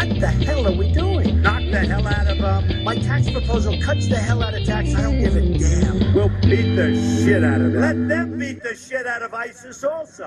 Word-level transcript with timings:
What 0.00 0.18
the 0.20 0.28
hell 0.46 0.66
are 0.66 0.78
we 0.78 0.92
doing? 0.92 1.42
Knock 1.42 1.62
the 1.70 1.80
hell 1.80 2.06
out 2.06 2.26
of 2.32 2.38
them. 2.38 2.84
My 2.84 2.96
tax 2.96 3.30
proposal 3.30 3.74
cuts 3.86 4.08
the 4.08 4.16
hell 4.16 4.42
out 4.42 4.54
of 4.54 4.66
tax. 4.66 4.88
I 4.94 5.02
don't 5.02 5.18
give 5.18 5.36
a 5.36 5.40
damn. 5.40 6.14
We'll 6.14 6.30
beat 6.40 6.74
the 6.74 6.94
shit 6.94 7.44
out 7.44 7.60
of 7.60 7.72
them. 7.72 7.80
Let 7.80 8.08
them 8.08 8.38
beat 8.38 8.62
the 8.62 8.74
shit 8.74 9.06
out 9.06 9.22
of 9.22 9.34
ISIS 9.46 9.84
also. 9.84 10.24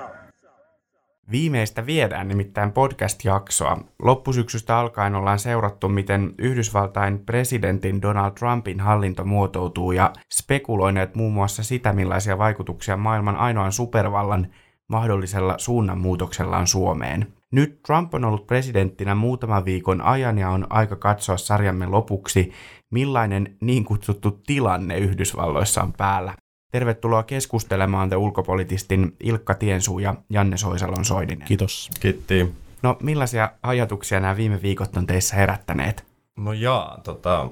Viimeistä 1.30 1.86
viedään 1.86 2.28
nimittäin 2.28 2.72
podcast-jaksoa. 2.72 3.78
Loppusyksystä 4.02 4.78
alkaen 4.78 5.14
ollaan 5.14 5.38
seurattu, 5.38 5.88
miten 5.88 6.34
Yhdysvaltain 6.38 7.18
presidentin 7.18 8.02
Donald 8.02 8.32
Trumpin 8.32 8.80
hallinto 8.80 9.24
muotoutuu 9.24 9.92
ja 9.92 10.12
spekuloineet 10.32 11.14
muun 11.14 11.32
muassa 11.32 11.62
sitä, 11.62 11.92
millaisia 11.92 12.38
vaikutuksia 12.38 12.96
maailman 12.96 13.36
ainoan 13.36 13.72
supervallan 13.72 14.46
mahdollisella 14.88 15.54
suunnanmuutoksella 15.58 16.58
on 16.58 16.66
Suomeen. 16.66 17.26
Nyt 17.54 17.82
Trump 17.86 18.14
on 18.14 18.24
ollut 18.24 18.46
presidenttinä 18.46 19.14
muutaman 19.14 19.64
viikon 19.64 20.00
ajan 20.00 20.38
ja 20.38 20.50
on 20.50 20.66
aika 20.70 20.96
katsoa 20.96 21.36
sarjamme 21.36 21.86
lopuksi, 21.86 22.52
millainen 22.90 23.56
niin 23.60 23.84
kutsuttu 23.84 24.30
tilanne 24.46 24.98
Yhdysvalloissa 24.98 25.82
on 25.82 25.92
päällä. 25.92 26.34
Tervetuloa 26.72 27.22
keskustelemaan 27.22 28.10
te 28.10 28.16
ulkopolitistin 28.16 29.16
Ilkka 29.20 29.54
Tiensuu 29.54 29.98
ja 29.98 30.14
Janne 30.30 30.56
Soisalon 30.56 31.04
Soidinen. 31.04 31.48
Kiitos. 31.48 31.90
Kiitti. 32.00 32.54
No 32.82 32.96
millaisia 33.02 33.50
ajatuksia 33.62 34.20
nämä 34.20 34.36
viime 34.36 34.62
viikot 34.62 34.96
on 34.96 35.06
teissä 35.06 35.36
herättäneet? 35.36 36.04
No 36.36 36.52
jaa, 36.52 37.00
tota, 37.04 37.50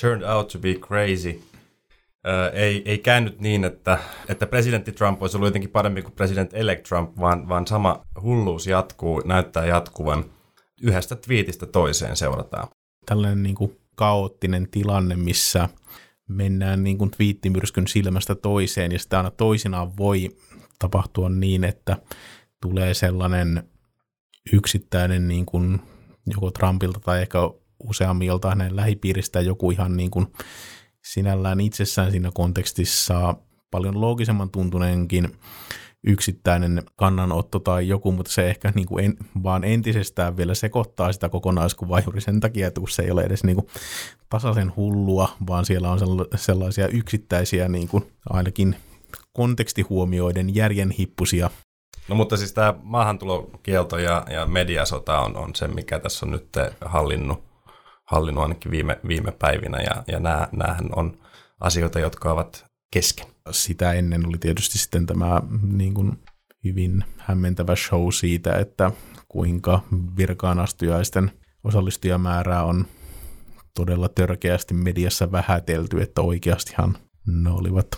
turned 0.00 0.28
out 0.28 0.48
to 0.48 0.58
be 0.58 0.74
crazy. 0.74 1.40
Ei, 2.52 2.82
ei 2.84 2.98
käynyt 2.98 3.40
niin, 3.40 3.64
että, 3.64 3.98
että 4.28 4.46
presidentti 4.46 4.92
Trump 4.92 5.22
olisi 5.22 5.36
ollut 5.36 5.46
jotenkin 5.46 5.70
parempi 5.70 6.02
kuin 6.02 6.14
president-elect 6.14 6.82
Trump, 6.88 7.18
vaan, 7.20 7.48
vaan 7.48 7.66
sama 7.66 8.06
hulluus 8.22 8.66
jatkuu, 8.66 9.22
näyttää 9.24 9.66
jatkuvan. 9.66 10.24
Yhdestä 10.82 11.16
twiitistä 11.16 11.66
toiseen 11.66 12.16
seurataan. 12.16 12.68
Tällainen 13.06 13.42
niin 13.42 13.54
kuin 13.54 13.76
kaoottinen 13.94 14.68
tilanne, 14.70 15.16
missä 15.16 15.68
mennään 16.28 16.84
niin 16.84 16.98
kuin 16.98 17.10
twiittimyrskyn 17.10 17.88
silmästä 17.88 18.34
toiseen, 18.34 18.92
ja 18.92 18.98
sitä 18.98 19.16
aina 19.16 19.30
toisinaan 19.30 19.96
voi 19.96 20.28
tapahtua 20.78 21.28
niin, 21.28 21.64
että 21.64 21.96
tulee 22.62 22.94
sellainen 22.94 23.62
yksittäinen 24.52 25.28
niin 25.28 25.46
kuin 25.46 25.80
joko 26.26 26.50
Trumpilta 26.50 27.00
tai 27.00 27.22
ehkä 27.22 27.38
useammilta 27.84 28.48
hänen 28.48 28.76
lähipiiristä 28.76 29.40
joku 29.40 29.70
ihan 29.70 29.96
niin 29.96 30.10
kuin 30.10 30.26
sinällään 31.04 31.60
itsessään 31.60 32.10
siinä 32.10 32.30
kontekstissa 32.34 33.34
paljon 33.70 34.00
loogisemman 34.00 34.50
tuntuneenkin 34.50 35.32
yksittäinen 36.04 36.82
kannanotto 36.96 37.58
tai 37.58 37.88
joku, 37.88 38.12
mutta 38.12 38.32
se 38.32 38.50
ehkä 38.50 38.72
niin 38.74 38.86
kuin 38.86 39.04
en, 39.04 39.16
vaan 39.42 39.64
entisestään 39.64 40.36
vielä 40.36 40.54
sekoittaa 40.54 41.12
sitä 41.12 41.28
kokonaiskuvaa 41.28 42.00
juuri 42.00 42.20
sen 42.20 42.40
takia, 42.40 42.68
että 42.68 42.80
se 42.88 43.02
ei 43.02 43.10
ole 43.10 43.22
edes 43.22 43.44
niin 43.44 43.56
kuin 43.56 43.66
tasaisen 44.28 44.72
hullua, 44.76 45.28
vaan 45.46 45.64
siellä 45.64 45.90
on 45.90 45.98
sellaisia 46.34 46.88
yksittäisiä 46.88 47.68
niin 47.68 47.88
kuin 47.88 48.12
ainakin 48.30 48.76
kontekstihuomioiden 49.32 50.54
järjenhippusia. 50.54 51.50
No 52.08 52.14
mutta 52.14 52.36
siis 52.36 52.52
tämä 52.52 52.74
maahantulokielto 52.82 53.98
ja, 53.98 54.24
ja 54.30 54.46
mediasota 54.46 55.20
on, 55.20 55.36
on 55.36 55.54
se, 55.54 55.68
mikä 55.68 55.98
tässä 55.98 56.26
on 56.26 56.32
nyt 56.32 56.48
hallinnut, 56.80 57.49
hallinnut 58.10 58.42
ainakin 58.42 58.70
viime, 58.70 59.00
viime 59.08 59.32
päivinä, 59.32 59.78
ja, 59.78 60.04
ja 60.06 60.20
nämä, 60.20 60.48
näähän 60.52 60.88
on 60.96 61.18
asioita, 61.60 62.00
jotka 62.00 62.32
ovat 62.32 62.64
kesken. 62.92 63.26
Sitä 63.50 63.92
ennen 63.92 64.26
oli 64.26 64.38
tietysti 64.38 64.78
sitten 64.78 65.06
tämä 65.06 65.42
niin 65.62 65.94
kuin 65.94 66.12
hyvin 66.64 67.04
hämmentävä 67.18 67.76
show 67.76 68.10
siitä, 68.12 68.52
että 68.52 68.92
kuinka 69.28 69.80
virkaanastujaisten 70.16 71.30
osallistujamäärää 71.64 72.64
on 72.64 72.86
todella 73.74 74.08
törkeästi 74.08 74.74
mediassa 74.74 75.32
vähätelty, 75.32 76.02
että 76.02 76.20
oikeastihan 76.20 76.96
ne 77.26 77.50
olivat 77.50 77.88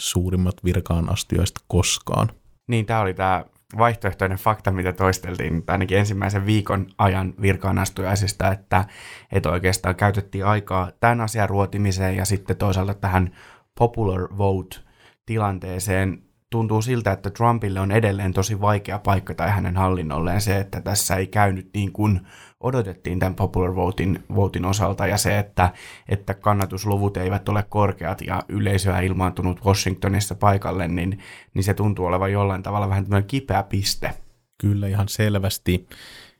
suurimmat 0.00 0.54
virkaanastujaiset 0.64 1.56
koskaan. 1.68 2.28
Niin, 2.68 2.86
tämä 2.86 3.00
oli 3.00 3.14
tämä 3.14 3.44
vaihtoehtoinen 3.78 4.38
fakta, 4.38 4.70
mitä 4.70 4.92
toisteltiin 4.92 5.64
ainakin 5.66 5.98
ensimmäisen 5.98 6.46
viikon 6.46 6.86
ajan 6.98 7.34
virkaanastujaisista, 7.40 8.52
että, 8.52 8.84
että 9.32 9.50
oikeastaan 9.50 9.96
käytettiin 9.96 10.46
aikaa 10.46 10.90
tämän 11.00 11.20
asian 11.20 11.48
ruotimiseen 11.48 12.16
ja 12.16 12.24
sitten 12.24 12.56
toisaalta 12.56 12.94
tähän 12.94 13.30
popular 13.78 14.28
vote-tilanteeseen 14.38 16.22
tuntuu 16.50 16.82
siltä, 16.82 17.12
että 17.12 17.30
Trumpille 17.30 17.80
on 17.80 17.92
edelleen 17.92 18.32
tosi 18.32 18.60
vaikea 18.60 18.98
paikka 18.98 19.34
tai 19.34 19.50
hänen 19.50 19.76
hallinnolleen 19.76 20.40
se, 20.40 20.58
että 20.58 20.80
tässä 20.80 21.16
ei 21.16 21.26
käynyt 21.26 21.70
niin 21.74 21.92
kuin 21.92 22.20
odotettiin 22.60 23.18
tämän 23.18 23.34
popular 23.34 23.74
votein, 23.74 24.24
votein 24.34 24.64
osalta 24.64 25.06
ja 25.06 25.16
se, 25.16 25.38
että, 25.38 25.72
että 26.08 26.34
kannatusluvut 26.34 27.16
eivät 27.16 27.48
ole 27.48 27.62
korkeat 27.68 28.20
ja 28.20 28.42
yleisöä 28.48 29.00
ilmaantunut 29.00 29.64
Washingtonissa 29.64 30.34
paikalle, 30.34 30.88
niin, 30.88 31.18
niin 31.54 31.64
se 31.64 31.74
tuntuu 31.74 32.06
olevan 32.06 32.32
jollain 32.32 32.62
tavalla 32.62 32.88
vähän 32.88 33.04
tämmöinen 33.04 33.28
kipeä 33.28 33.62
piste. 33.62 34.14
Kyllä 34.60 34.88
ihan 34.88 35.08
selvästi. 35.08 35.86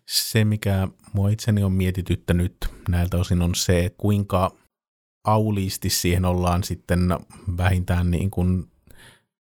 Se, 0.08 0.44
mikä 0.44 0.88
mua 1.12 1.28
itseni 1.28 1.64
on 1.64 1.72
mietityttänyt 1.72 2.56
näiltä 2.88 3.16
osin 3.16 3.42
on 3.42 3.54
se, 3.54 3.94
kuinka 3.98 4.50
auliisti 5.24 5.90
siihen 5.90 6.24
ollaan 6.24 6.64
sitten 6.64 7.00
vähintään 7.56 8.10
niin 8.10 8.30
kuin 8.30 8.64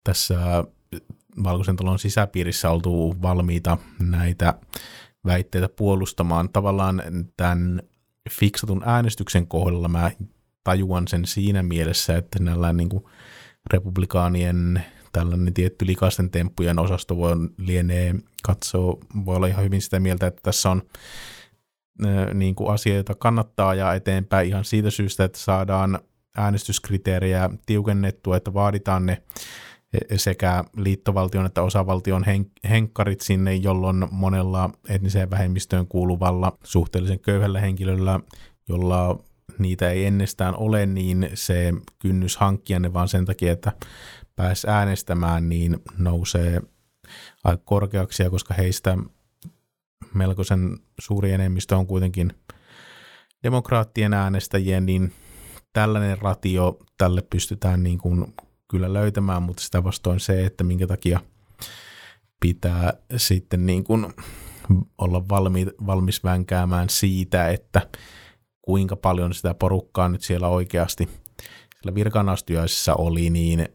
tässä 0.04 0.64
Valkoisen 1.44 1.76
talon 1.76 2.00
sisäpiirissä 2.00 2.70
oltu 2.70 3.16
valmiita 3.22 3.78
näitä 4.00 4.54
väitteitä 5.28 5.70
puolustamaan. 5.70 6.50
Tavallaan 6.50 7.04
tämän 7.38 7.82
fiksatun 8.30 8.84
äänestyksen 8.86 9.48
kohdalla 9.48 9.88
mä 9.88 10.12
tajuan 10.64 11.08
sen 11.08 11.26
siinä 11.26 11.64
mielessä, 11.64 12.18
että 12.18 12.40
näillä 12.44 12.74
niin 12.74 12.90
kuin 12.90 13.04
republikaanien 13.74 14.84
tällainen 15.12 15.54
tietty 15.54 15.86
likaisten 15.86 16.32
temppujen 16.32 16.80
osasto 16.80 17.18
voi 17.18 17.36
lienee 17.58 18.16
katsoa, 18.44 18.98
voi 19.26 19.36
olla 19.36 19.48
ihan 19.48 19.66
hyvin 19.66 19.82
sitä 19.82 20.00
mieltä, 20.00 20.28
että 20.28 20.42
tässä 20.44 20.70
on 20.70 20.82
niin 22.34 22.56
kuin 22.56 22.74
asia, 22.74 22.96
jota 22.96 23.16
kannattaa 23.16 23.76
ja 23.76 23.94
eteenpäin 23.94 24.48
ihan 24.48 24.66
siitä 24.66 24.90
syystä, 24.90 25.24
että 25.24 25.40
saadaan 25.40 26.00
äänestyskriteerejä 26.38 27.50
tiukennettua, 27.66 28.38
että 28.38 28.54
vaaditaan 28.54 29.06
ne 29.06 29.24
sekä 30.16 30.64
liittovaltion 30.78 31.46
että 31.46 31.62
osavaltion 31.62 32.24
hen- 32.24 32.70
henkkarit 32.70 33.22
sinne, 33.22 33.56
jolloin 33.56 34.06
monella 34.12 34.70
etniseen 34.90 35.30
vähemmistöön 35.30 35.88
kuuluvalla 35.88 36.58
suhteellisen 36.64 37.20
köyhällä 37.20 37.60
henkilöllä, 37.60 38.20
jolla 38.70 39.20
niitä 39.60 39.90
ei 39.90 40.06
ennestään 40.06 40.56
ole, 40.56 40.86
niin 40.86 41.30
se 41.34 41.74
kynnys 42.00 42.38
hankkia 42.38 42.80
ne 42.80 42.94
vaan 42.94 43.08
sen 43.08 43.26
takia, 43.26 43.52
että 43.52 43.72
pääs 44.36 44.66
äänestämään, 44.66 45.50
niin 45.50 45.80
nousee 45.98 46.62
aika 47.44 47.64
korkeaksi, 47.66 48.24
ja 48.24 48.30
koska 48.30 48.54
heistä 48.54 48.98
melkoisen 50.14 50.78
suuri 51.00 51.32
enemmistö 51.32 51.78
on 51.78 51.88
kuitenkin 51.88 52.34
demokraattien 53.44 54.14
äänestäjiä, 54.14 54.82
niin 54.82 55.14
tällainen 55.74 56.18
ratio 56.18 56.80
tälle 56.98 57.22
pystytään 57.22 57.84
niin 57.84 57.98
kuin 57.98 58.34
kyllä 58.68 58.94
löytämään, 58.94 59.44
mutta 59.44 59.64
sitä 59.64 59.84
vastoin 59.84 60.20
se, 60.20 60.46
että 60.46 60.64
minkä 60.64 60.88
takia 60.88 61.20
pitää 62.40 62.94
sitten 63.18 63.66
niin 63.66 63.84
kuin 63.84 64.14
olla 64.98 65.30
valmi, 65.30 65.66
valmis 65.86 66.24
vänkäämään 66.24 66.90
siitä, 66.90 67.50
että 67.50 67.88
kuinka 68.62 68.96
paljon 68.96 69.34
sitä 69.34 69.54
porukkaa 69.54 70.10
nyt 70.10 70.22
siellä 70.22 70.48
oikeasti 70.48 71.10
siellä 71.82 71.96
virkanastujaisissa 71.96 72.96
oli, 72.96 73.30
niin 73.30 73.68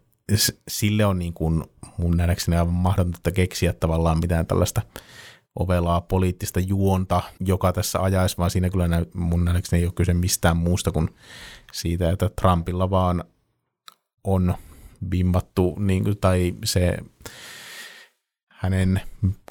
sille 0.68 1.06
on 1.06 1.18
niin 1.18 1.34
kuin 1.34 1.64
mun 1.98 2.16
nähdäkseni 2.16 2.56
aivan 2.56 2.74
mahdotonta 2.74 3.32
keksiä 3.32 3.72
tavallaan 3.72 4.18
mitään 4.18 4.46
tällaista 4.46 4.82
ovelaa 5.58 6.00
poliittista 6.00 6.60
juonta, 6.60 7.22
joka 7.40 7.72
tässä 7.72 8.02
ajaisi, 8.02 8.38
vaan 8.38 8.50
siinä 8.50 8.70
kyllä 8.70 8.88
mun 9.14 9.44
nähdäkseni 9.44 9.80
ei 9.80 9.86
ole 9.86 9.92
kyse 9.96 10.14
mistään 10.14 10.56
muusta 10.56 10.92
kuin 10.92 11.08
siitä, 11.72 12.10
että 12.10 12.30
Trumpilla 12.40 12.90
vaan 12.90 13.24
on 14.24 14.54
vimmattu, 15.10 15.76
niin 15.78 16.04
kuin, 16.04 16.18
tai 16.18 16.54
se 16.64 16.96
hänen 18.62 19.00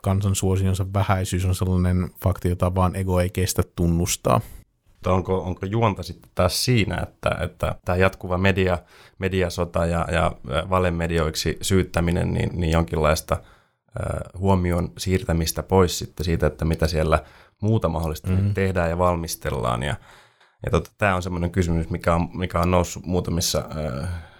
kansansuosionsa 0.01 0.85
vähäisyys 0.93 1.45
on 1.45 1.55
sellainen 1.55 2.09
fakti, 2.23 2.49
jota 2.49 2.75
vaan 2.75 2.95
ego 2.95 3.19
ei 3.19 3.29
kestä 3.29 3.63
tunnustaa. 3.75 4.41
Onko, 5.05 5.41
onko 5.41 5.65
juonta 5.65 6.03
sitten 6.03 6.31
taas 6.35 6.65
siinä, 6.65 6.97
että, 7.03 7.37
että 7.41 7.75
tämä 7.85 7.95
jatkuva 7.95 8.37
media, 8.37 8.77
mediasota 9.19 9.85
ja, 9.85 10.07
ja 10.11 10.31
valemedioiksi 10.69 11.57
syyttäminen, 11.61 12.33
niin, 12.33 12.49
niin 12.53 12.71
jonkinlaista 12.71 13.35
äh, 13.35 14.39
huomion 14.39 14.91
siirtämistä 14.97 15.63
pois 15.63 15.99
sitten 15.99 16.25
siitä, 16.25 16.47
että 16.47 16.65
mitä 16.65 16.87
siellä 16.87 17.23
muuta 17.61 17.89
mahdollista 17.89 18.29
mm-hmm. 18.29 18.53
tehdään 18.53 18.89
ja 18.89 18.97
valmistellaan. 18.97 19.83
Ja, 19.83 19.95
ja 20.65 20.71
tota, 20.71 20.91
tämä 20.97 21.15
on 21.15 21.23
semmoinen 21.23 21.51
kysymys, 21.51 21.89
mikä 21.89 22.15
on, 22.15 22.29
mikä 22.33 22.59
on 22.59 22.71
noussut 22.71 23.05
muutamissa 23.05 23.69
äh, 24.01 24.30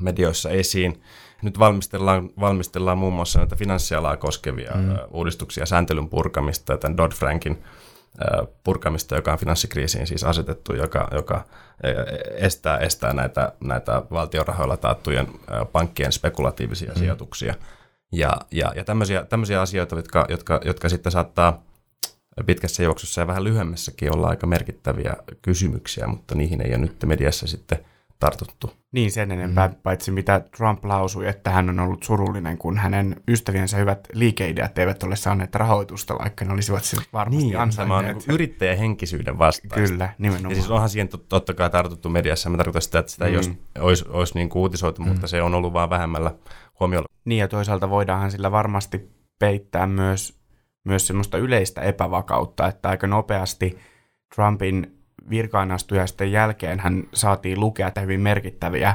medioissa 0.00 0.50
esiin. 0.50 1.02
Nyt 1.42 1.58
valmistellaan, 1.58 2.30
valmistellaan 2.40 2.98
muun 2.98 3.12
muassa 3.12 3.38
näitä 3.38 3.56
finanssialaa 3.56 4.16
koskevia 4.16 4.72
mm. 4.74 4.98
uudistuksia, 5.10 5.66
sääntelyn 5.66 6.08
purkamista, 6.08 6.76
tämän 6.76 6.98
Dodd-Frankin 6.98 7.56
purkamista, 8.64 9.16
joka 9.16 9.32
on 9.32 9.38
finanssikriisiin 9.38 10.06
siis 10.06 10.24
asetettu, 10.24 10.74
joka, 10.74 11.08
joka 11.12 11.44
estää, 12.34 12.78
estää 12.78 13.12
näitä, 13.12 13.52
näitä 13.60 14.02
valtionrahoilla 14.10 14.76
taattujen 14.76 15.28
pankkien 15.72 16.12
spekulatiivisia 16.12 16.92
mm. 16.92 16.98
sijoituksia. 16.98 17.54
Ja, 18.12 18.36
ja, 18.50 18.72
ja 18.76 18.84
tämmöisiä, 18.84 19.24
tämmöisiä 19.24 19.60
asioita, 19.60 19.96
jotka, 19.96 20.26
jotka, 20.28 20.60
jotka 20.64 20.88
sitten 20.88 21.12
saattaa 21.12 21.62
pitkässä 22.46 22.82
juoksussa 22.82 23.20
ja 23.20 23.26
vähän 23.26 23.44
lyhyemmässäkin 23.44 24.14
olla 24.14 24.28
aika 24.28 24.46
merkittäviä 24.46 25.16
kysymyksiä, 25.42 26.06
mutta 26.06 26.34
niihin 26.34 26.60
ei 26.60 26.70
ole 26.70 26.78
nyt 26.78 26.96
mediassa 27.06 27.46
sitten– 27.46 27.78
tartuttu. 28.18 28.72
Niin 28.92 29.12
sen 29.12 29.32
enempää, 29.32 29.68
mm. 29.68 29.74
paitsi 29.82 30.10
mitä 30.10 30.40
Trump 30.56 30.84
lausui, 30.84 31.28
että 31.28 31.50
hän 31.50 31.68
on 31.68 31.80
ollut 31.80 32.02
surullinen, 32.02 32.58
kun 32.58 32.78
hänen 32.78 33.16
ystäviensä 33.28 33.76
hyvät 33.76 34.08
liikeideat 34.12 34.78
eivät 34.78 35.02
ole 35.02 35.16
saaneet 35.16 35.54
rahoitusta, 35.54 36.18
vaikka 36.18 36.44
ne 36.44 36.52
olisivat 36.52 36.84
sen 36.84 37.00
varmasti 37.12 37.46
niin, 37.46 37.58
ansainneet. 37.58 38.18
Tämä 38.18 38.18
on 38.28 38.34
yrittäjähenkisyyden 38.34 39.38
vastaista. 39.38 39.74
Kyllä, 39.74 40.08
nimenomaan. 40.18 40.50
Ja 40.50 40.56
siis 40.56 40.70
onhan 40.70 40.88
siihen 40.88 41.08
totta 41.28 41.54
kai 41.54 41.70
tartuttu 41.70 42.08
mediassa. 42.08 42.50
Mä 42.50 42.56
tarkoitan 42.56 42.82
sitä, 42.82 42.98
että 42.98 43.12
sitä 43.12 43.24
mm. 43.24 43.30
ei 43.30 43.36
olisi, 43.36 43.58
olisi, 43.78 44.04
olisi 44.08 44.34
niin 44.34 44.48
kuin 44.48 44.60
uutisoitu, 44.60 45.02
mm. 45.02 45.08
mutta 45.08 45.26
se 45.26 45.42
on 45.42 45.54
ollut 45.54 45.72
vaan 45.72 45.90
vähemmällä 45.90 46.34
huomiolla. 46.80 47.08
Niin 47.24 47.38
ja 47.38 47.48
toisaalta 47.48 47.90
voidaanhan 47.90 48.30
sillä 48.30 48.52
varmasti 48.52 49.10
peittää 49.38 49.86
myös, 49.86 50.40
myös 50.84 51.06
semmoista 51.06 51.38
yleistä 51.38 51.80
epävakautta, 51.80 52.66
että 52.66 52.88
aika 52.88 53.06
nopeasti 53.06 53.78
Trumpin 54.34 54.95
virkaanastujaisten 55.30 56.32
jälkeen 56.32 56.80
hän 56.80 57.04
saatiin 57.14 57.60
lukea, 57.60 57.88
että 57.88 58.00
hyvin 58.00 58.20
merkittäviä 58.20 58.94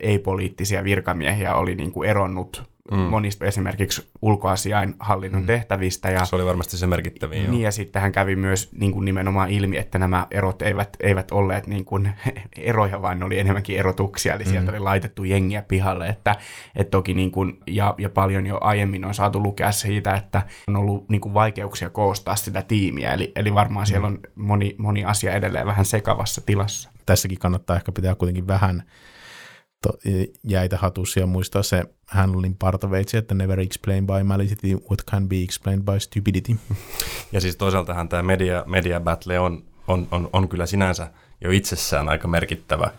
ei-poliittisia 0.00 0.84
virkamiehiä 0.84 1.54
oli 1.54 1.74
niin 1.74 1.92
kuin 1.92 2.10
eronnut 2.10 2.73
mm. 2.90 2.98
monista 2.98 3.44
esimerkiksi 3.44 4.08
ulkoasiain 4.22 4.94
hallinnon 4.98 5.42
mm. 5.42 5.46
tehtävistä. 5.46 6.10
Ja, 6.10 6.24
se 6.24 6.36
oli 6.36 6.44
varmasti 6.44 6.76
se 6.76 6.86
merkittävin. 6.86 7.50
Niin, 7.50 7.62
ja 7.62 7.72
sitten 7.72 8.02
hän 8.02 8.12
kävi 8.12 8.36
myös 8.36 8.72
niin 8.72 8.92
kuin 8.92 9.04
nimenomaan 9.04 9.50
ilmi, 9.50 9.76
että 9.76 9.98
nämä 9.98 10.26
erot 10.30 10.62
eivät, 10.62 10.96
eivät 11.00 11.30
olleet 11.30 11.66
niin 11.66 11.84
kuin 11.84 12.12
eroja, 12.56 13.02
vaan 13.02 13.18
ne 13.18 13.24
oli 13.24 13.38
enemmänkin 13.38 13.78
erotuksia, 13.78 14.34
eli 14.34 14.44
mm. 14.44 14.50
sieltä 14.50 14.70
oli 14.70 14.78
laitettu 14.78 15.24
jengiä 15.24 15.62
pihalle. 15.62 16.08
Että, 16.08 16.36
että 16.76 16.90
toki 16.90 17.14
niin 17.14 17.30
kuin, 17.30 17.60
ja, 17.66 17.94
ja 17.98 18.10
paljon 18.10 18.46
jo 18.46 18.58
aiemmin 18.60 19.04
on 19.04 19.14
saatu 19.14 19.42
lukea 19.42 19.72
siitä, 19.72 20.14
että 20.14 20.42
on 20.68 20.76
ollut 20.76 21.08
niin 21.08 21.20
kuin 21.20 21.34
vaikeuksia 21.34 21.90
koostaa 21.90 22.36
sitä 22.36 22.62
tiimiä, 22.62 23.12
eli, 23.12 23.32
eli 23.36 23.54
varmaan 23.54 23.84
mm. 23.84 23.88
siellä 23.88 24.06
on 24.06 24.18
moni, 24.34 24.74
moni 24.78 25.04
asia 25.04 25.32
edelleen 25.32 25.66
vähän 25.66 25.84
sekavassa 25.84 26.40
tilassa. 26.46 26.90
Tässäkin 27.06 27.38
kannattaa 27.38 27.76
ehkä 27.76 27.92
pitää 27.92 28.14
kuitenkin 28.14 28.46
vähän 28.46 28.82
jäitä 30.44 30.76
hatussa 30.76 31.20
ja 31.20 31.26
muistaa 31.26 31.62
se 31.62 31.84
Hanlin 32.06 32.56
partaveitsi, 32.56 33.16
että 33.16 33.34
never 33.34 33.60
explain 33.60 34.06
by 34.06 34.22
mality 34.22 34.74
what 34.74 35.04
can 35.10 35.28
be 35.28 35.36
explained 35.42 35.82
by 35.84 36.00
stupidity. 36.00 36.56
Ja 37.32 37.40
siis 37.40 37.56
toisaaltahan 37.56 38.08
tämä 38.08 38.22
media, 38.22 38.64
media 38.66 39.00
battle 39.00 39.38
on, 39.38 39.64
on, 39.88 40.08
on, 40.10 40.30
on 40.32 40.48
kyllä 40.48 40.66
sinänsä 40.66 41.10
jo 41.40 41.50
itsessään 41.50 42.08
aika 42.08 42.28
merkittävä 42.28 42.90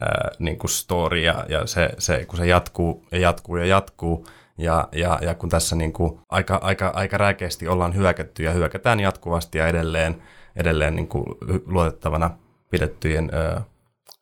ää, 0.00 0.30
niin 0.38 0.58
kuin 0.58 0.70
story, 0.70 1.18
ja, 1.18 1.46
ja 1.48 1.66
se, 1.66 1.90
se, 1.98 2.24
kun 2.24 2.36
se 2.36 2.46
jatkuu 2.46 3.04
ja 3.12 3.18
jatkuu 3.18 3.56
ja 3.56 3.66
jatkuu, 3.66 4.26
ja, 4.58 4.88
ja, 4.92 5.18
ja 5.22 5.34
kun 5.34 5.48
tässä 5.48 5.76
niin 5.76 5.92
kuin 5.92 6.20
aika, 6.28 6.56
aika, 6.56 6.88
aika 6.88 7.18
räikeästi 7.18 7.68
ollaan 7.68 7.94
hyökätty 7.94 8.42
ja 8.42 8.52
hyökätään 8.52 9.00
jatkuvasti 9.00 9.58
ja 9.58 9.68
edelleen, 9.68 10.22
edelleen 10.56 10.96
niin 10.96 11.08
kuin 11.08 11.24
luotettavana 11.66 12.30
pidettyjen 12.70 13.30
ää, 13.32 13.62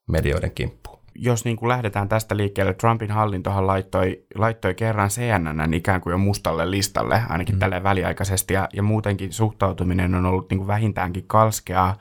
medioiden 0.07 0.51
kimppuun 0.51 0.92
jos 1.15 1.45
niin 1.45 1.57
kuin 1.57 1.69
lähdetään 1.69 2.09
tästä 2.09 2.37
liikkeelle, 2.37 2.75
Trumpin 2.75 3.11
hallintohan 3.11 3.67
laittoi, 3.67 4.25
laittoi 4.35 4.75
kerran 4.75 5.09
CNN 5.09 5.75
ikään 5.75 6.01
kuin 6.01 6.11
jo 6.11 6.19
mustalle 6.19 6.71
listalle, 6.71 7.23
ainakin 7.29 7.55
mm. 7.55 7.59
tälle 7.59 7.83
väliaikaisesti, 7.83 8.55
ja, 8.55 8.69
ja 8.73 8.83
muutenkin 8.83 9.33
suhtautuminen 9.33 10.15
on 10.15 10.27
ollut 10.27 10.51
niin 10.51 10.59
kuin 10.59 10.67
vähintäänkin 10.67 11.27
kalskeaa. 11.27 11.97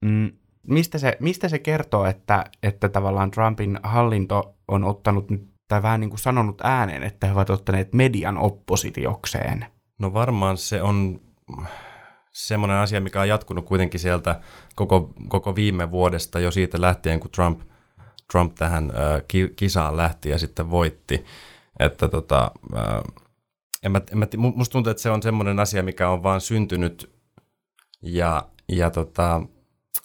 Mm, 0.00 0.32
mistä, 0.66 0.98
se, 0.98 1.16
mistä 1.20 1.48
se 1.48 1.58
kertoo, 1.58 2.04
että, 2.04 2.44
että 2.62 2.88
tavallaan 2.88 3.30
Trumpin 3.30 3.80
hallinto 3.82 4.54
on 4.68 4.84
ottanut 4.84 5.30
nyt, 5.30 5.48
tai 5.68 5.82
vähän 5.82 6.00
niin 6.00 6.10
kuin 6.10 6.20
sanonut 6.20 6.60
ääneen, 6.64 7.02
että 7.02 7.26
he 7.26 7.32
ovat 7.32 7.50
ottaneet 7.50 7.92
median 7.92 8.38
oppositiokseen? 8.38 9.66
No 9.98 10.12
varmaan 10.12 10.56
se 10.56 10.82
on 10.82 11.20
semmoinen 12.32 12.76
asia, 12.76 13.00
mikä 13.00 13.20
on 13.20 13.28
jatkunut 13.28 13.64
kuitenkin 13.64 14.00
sieltä 14.00 14.40
koko, 14.74 15.12
koko 15.28 15.54
viime 15.54 15.90
vuodesta 15.90 16.40
jo 16.40 16.50
siitä 16.50 16.80
lähtien, 16.80 17.20
kun 17.20 17.30
Trump– 17.30 17.60
Trump 18.32 18.54
tähän 18.54 18.84
äh, 18.84 19.22
kisaan 19.56 19.96
lähti 19.96 20.28
ja 20.28 20.38
sitten 20.38 20.70
voitti. 20.70 21.24
Että 21.78 22.08
tota, 22.08 22.50
äh, 22.76 23.02
en 23.82 23.92
mä, 23.92 24.00
en 24.12 24.18
mä, 24.18 24.26
musta 24.54 24.72
tuntuu, 24.72 24.90
että 24.90 25.02
se 25.02 25.10
on 25.10 25.22
semmoinen 25.22 25.60
asia, 25.60 25.82
mikä 25.82 26.08
on 26.08 26.22
vaan 26.22 26.40
syntynyt 26.40 27.10
ja, 28.02 28.48
ja 28.68 28.90
tota, 28.90 29.34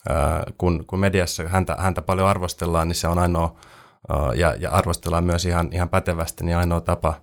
äh, 0.09 0.41
kun, 0.57 0.83
kun 0.87 0.99
mediassa 0.99 1.47
häntä, 1.47 1.75
häntä 1.79 2.01
paljon 2.01 2.27
arvostellaan, 2.27 2.87
niin 2.87 2.95
se 2.95 3.07
on 3.07 3.19
ainoa, 3.19 3.55
äh, 4.11 4.35
ja, 4.35 4.55
ja 4.59 4.71
arvostellaan 4.71 5.23
myös 5.23 5.45
ihan, 5.45 5.69
ihan 5.71 5.89
pätevästi, 5.89 6.43
niin 6.43 6.57
ainoa 6.57 6.81
tapa 6.81 7.13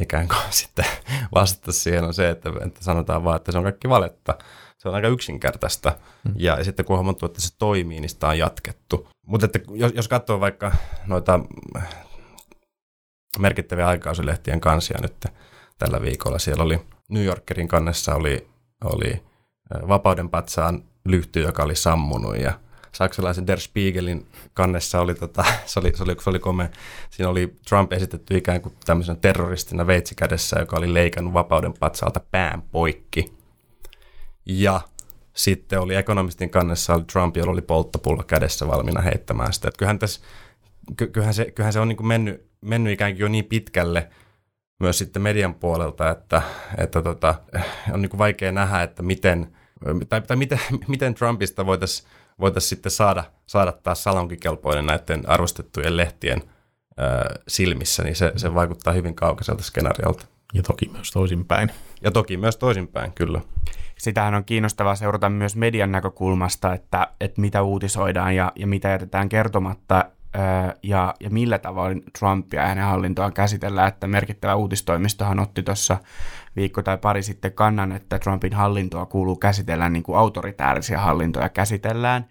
ikään 0.00 0.28
kuin 0.28 0.38
sitten 0.60 0.86
vastata 1.34 1.72
siihen 1.72 2.04
on 2.04 2.14
se, 2.14 2.30
että, 2.30 2.50
että 2.66 2.84
sanotaan 2.84 3.24
vaan, 3.24 3.36
että 3.36 3.52
se 3.52 3.58
on 3.58 3.64
kaikki 3.64 3.88
valetta 3.88 4.34
se 4.78 4.88
on 4.88 4.94
aika 4.94 5.08
yksinkertaista. 5.08 5.92
Hmm. 6.24 6.34
Ja 6.36 6.64
sitten 6.64 6.86
kun 6.86 6.94
on 6.94 6.98
huomattu, 6.98 7.26
että 7.26 7.40
se 7.40 7.58
toimii, 7.58 8.00
niin 8.00 8.08
sitä 8.08 8.28
on 8.28 8.38
jatkettu. 8.38 9.08
Mutta 9.28 9.46
että 9.46 9.60
jos, 9.74 9.92
jos 9.94 10.08
katsoo 10.08 10.40
vaikka 10.40 10.72
noita 11.06 11.40
merkittäviä 13.38 13.86
aikausilehtien 13.88 14.60
kansia 14.60 14.98
nyt 15.02 15.26
tällä 15.78 16.02
viikolla, 16.02 16.38
siellä 16.38 16.62
oli 16.62 16.80
New 17.08 17.24
Yorkerin 17.24 17.68
kannessa 17.68 18.14
oli, 18.14 18.48
oli 18.84 19.22
Vapauden 19.88 20.28
patsaan 20.28 20.84
lyhty, 21.04 21.40
joka 21.40 21.62
oli 21.62 21.76
sammunut 21.76 22.36
ja 22.36 22.60
saksalaisen 22.92 23.46
Der 23.46 23.60
Spiegelin 23.60 24.26
kannessa 24.54 25.00
oli, 25.00 25.14
tota, 25.14 25.44
se 25.66 25.80
oli, 25.80 25.96
se 25.96 26.02
oli, 26.02 26.16
se 26.20 26.30
oli 26.30 26.38
kome, 26.38 26.70
siinä 27.10 27.30
oli 27.30 27.56
Trump 27.68 27.92
esitetty 27.92 28.36
ikään 28.36 28.60
kuin 28.60 28.74
tämmöisenä 28.86 29.18
terroristina 29.20 29.86
veitsikädessä, 29.86 30.60
joka 30.60 30.76
oli 30.76 30.94
leikannut 30.94 31.34
vapauden 31.34 31.74
patsaalta 31.80 32.20
pään 32.30 32.62
poikki. 32.62 33.32
Ja 34.46 34.80
sitten 35.38 35.80
oli 35.80 35.94
ekonomistin 35.94 36.50
kannessa 36.50 36.94
oli 36.94 37.04
Trump, 37.04 37.36
jolla 37.36 37.52
oli 37.52 37.62
polttopullo 37.62 38.22
kädessä 38.22 38.66
valmiina 38.66 39.00
heittämään 39.00 39.52
sitä. 39.52 39.68
Että 39.68 39.78
kyllähän, 39.78 39.98
tässä, 39.98 40.20
kyllähän, 41.12 41.34
se, 41.34 41.50
kyllähän 41.50 41.72
se 41.72 41.80
on 41.80 41.88
niin 41.88 41.96
kuin 41.96 42.06
mennyt, 42.06 42.48
mennyt 42.60 42.92
ikään 42.92 43.12
kuin 43.12 43.20
jo 43.20 43.28
niin 43.28 43.44
pitkälle 43.44 44.08
myös 44.80 44.98
sitten 44.98 45.22
median 45.22 45.54
puolelta, 45.54 46.10
että, 46.10 46.42
että 46.78 47.02
tota, 47.02 47.34
on 47.92 48.02
niin 48.02 48.10
kuin 48.10 48.18
vaikea 48.18 48.52
nähdä, 48.52 48.82
että 48.82 49.02
miten, 49.02 49.56
tai, 50.08 50.22
tai 50.22 50.36
miten, 50.36 50.60
miten 50.88 51.14
Trumpista 51.14 51.66
voitaisiin 51.66 52.08
voitais 52.40 52.68
sitten 52.68 52.92
saada, 52.92 53.24
saada 53.46 53.72
taas 53.72 54.02
salonkikelpoinen 54.02 54.86
näiden 54.86 55.28
arvostettujen 55.28 55.96
lehtien 55.96 56.42
ää, 56.96 57.34
silmissä, 57.48 58.02
niin 58.02 58.16
se, 58.16 58.32
se 58.36 58.54
vaikuttaa 58.54 58.92
hyvin 58.92 59.14
kaukaiselta 59.14 59.62
skenaariolta. 59.62 60.26
Ja 60.54 60.62
toki 60.62 60.88
myös 60.92 61.10
toisinpäin. 61.10 61.70
Ja 62.02 62.10
toki 62.10 62.36
myös 62.36 62.56
toisinpäin, 62.56 63.12
kyllä 63.12 63.40
sitähän 63.98 64.34
on 64.34 64.44
kiinnostavaa 64.44 64.94
seurata 64.96 65.28
myös 65.28 65.56
median 65.56 65.92
näkökulmasta, 65.92 66.74
että, 66.74 67.08
että 67.20 67.40
mitä 67.40 67.62
uutisoidaan 67.62 68.36
ja, 68.36 68.52
ja 68.56 68.66
mitä 68.66 68.88
jätetään 68.88 69.28
kertomatta 69.28 70.04
ja, 70.82 71.14
ja 71.20 71.30
millä 71.30 71.58
tavoin 71.58 72.02
Trumpia 72.18 72.60
ja 72.60 72.66
hänen 72.66 72.84
hallintoaan 72.84 73.32
käsitellään, 73.32 73.88
että 73.88 74.06
merkittävä 74.06 74.54
uutistoimistohan 74.54 75.40
otti 75.40 75.62
tuossa 75.62 75.98
viikko 76.56 76.82
tai 76.82 76.98
pari 76.98 77.22
sitten 77.22 77.52
kannan, 77.52 77.92
että 77.92 78.18
Trumpin 78.18 78.52
hallintoa 78.52 79.06
kuuluu 79.06 79.36
käsitellä 79.36 79.88
niin 79.88 80.02
kuin 80.02 80.18
autoritäärisiä 80.18 80.98
hallintoja 80.98 81.48
käsitellään. 81.48 82.28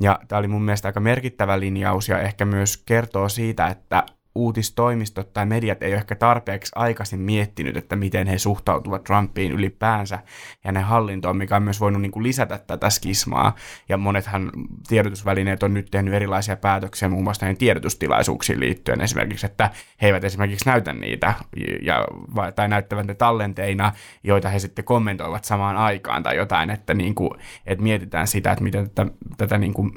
Ja 0.00 0.18
tämä 0.28 0.38
oli 0.38 0.48
mun 0.48 0.62
mielestä 0.62 0.88
aika 0.88 1.00
merkittävä 1.00 1.60
linjaus 1.60 2.08
ja 2.08 2.20
ehkä 2.20 2.44
myös 2.44 2.76
kertoo 2.76 3.28
siitä, 3.28 3.66
että 3.66 4.06
uutistoimistot 4.34 5.32
tai 5.32 5.46
mediat 5.46 5.82
ei 5.82 5.92
ole 5.92 5.96
ehkä 5.96 6.14
tarpeeksi 6.14 6.72
aikaisin 6.74 7.20
miettinyt, 7.20 7.76
että 7.76 7.96
miten 7.96 8.26
he 8.26 8.38
suhtautuvat 8.38 9.04
Trumpiin 9.04 9.52
ylipäänsä 9.52 10.18
ja 10.64 10.72
ne 10.72 10.80
hallintoon, 10.80 11.36
mikä 11.36 11.56
on 11.56 11.62
myös 11.62 11.80
voinut 11.80 12.02
niin 12.02 12.12
kuin 12.12 12.22
lisätä 12.22 12.58
tätä 12.58 12.90
skismaa. 12.90 13.54
Ja 13.88 13.96
monethan 13.96 14.52
tiedotusvälineet 14.88 15.62
on 15.62 15.74
nyt 15.74 15.90
tehnyt 15.90 16.14
erilaisia 16.14 16.56
päätöksiä 16.56 17.08
muun 17.08 17.24
muassa 17.24 17.46
näihin 17.46 17.56
tiedotustilaisuuksiin 17.56 18.60
liittyen 18.60 19.00
esimerkiksi, 19.00 19.46
että 19.46 19.70
he 20.02 20.06
eivät 20.06 20.24
esimerkiksi 20.24 20.68
näytä 20.68 20.92
niitä 20.92 21.34
ja, 21.82 22.06
tai 22.54 22.68
näyttävät 22.68 23.06
ne 23.06 23.14
tallenteina, 23.14 23.92
joita 24.24 24.48
he 24.48 24.58
sitten 24.58 24.84
kommentoivat 24.84 25.44
samaan 25.44 25.76
aikaan 25.76 26.22
tai 26.22 26.36
jotain, 26.36 26.70
että, 26.70 26.94
niin 26.94 27.14
kuin, 27.14 27.30
että 27.66 27.82
mietitään 27.82 28.26
sitä, 28.26 28.52
että 28.52 28.64
miten 28.64 28.90
tätä, 28.90 29.10
tätä 29.36 29.58
niin 29.58 29.74
kuin 29.74 29.92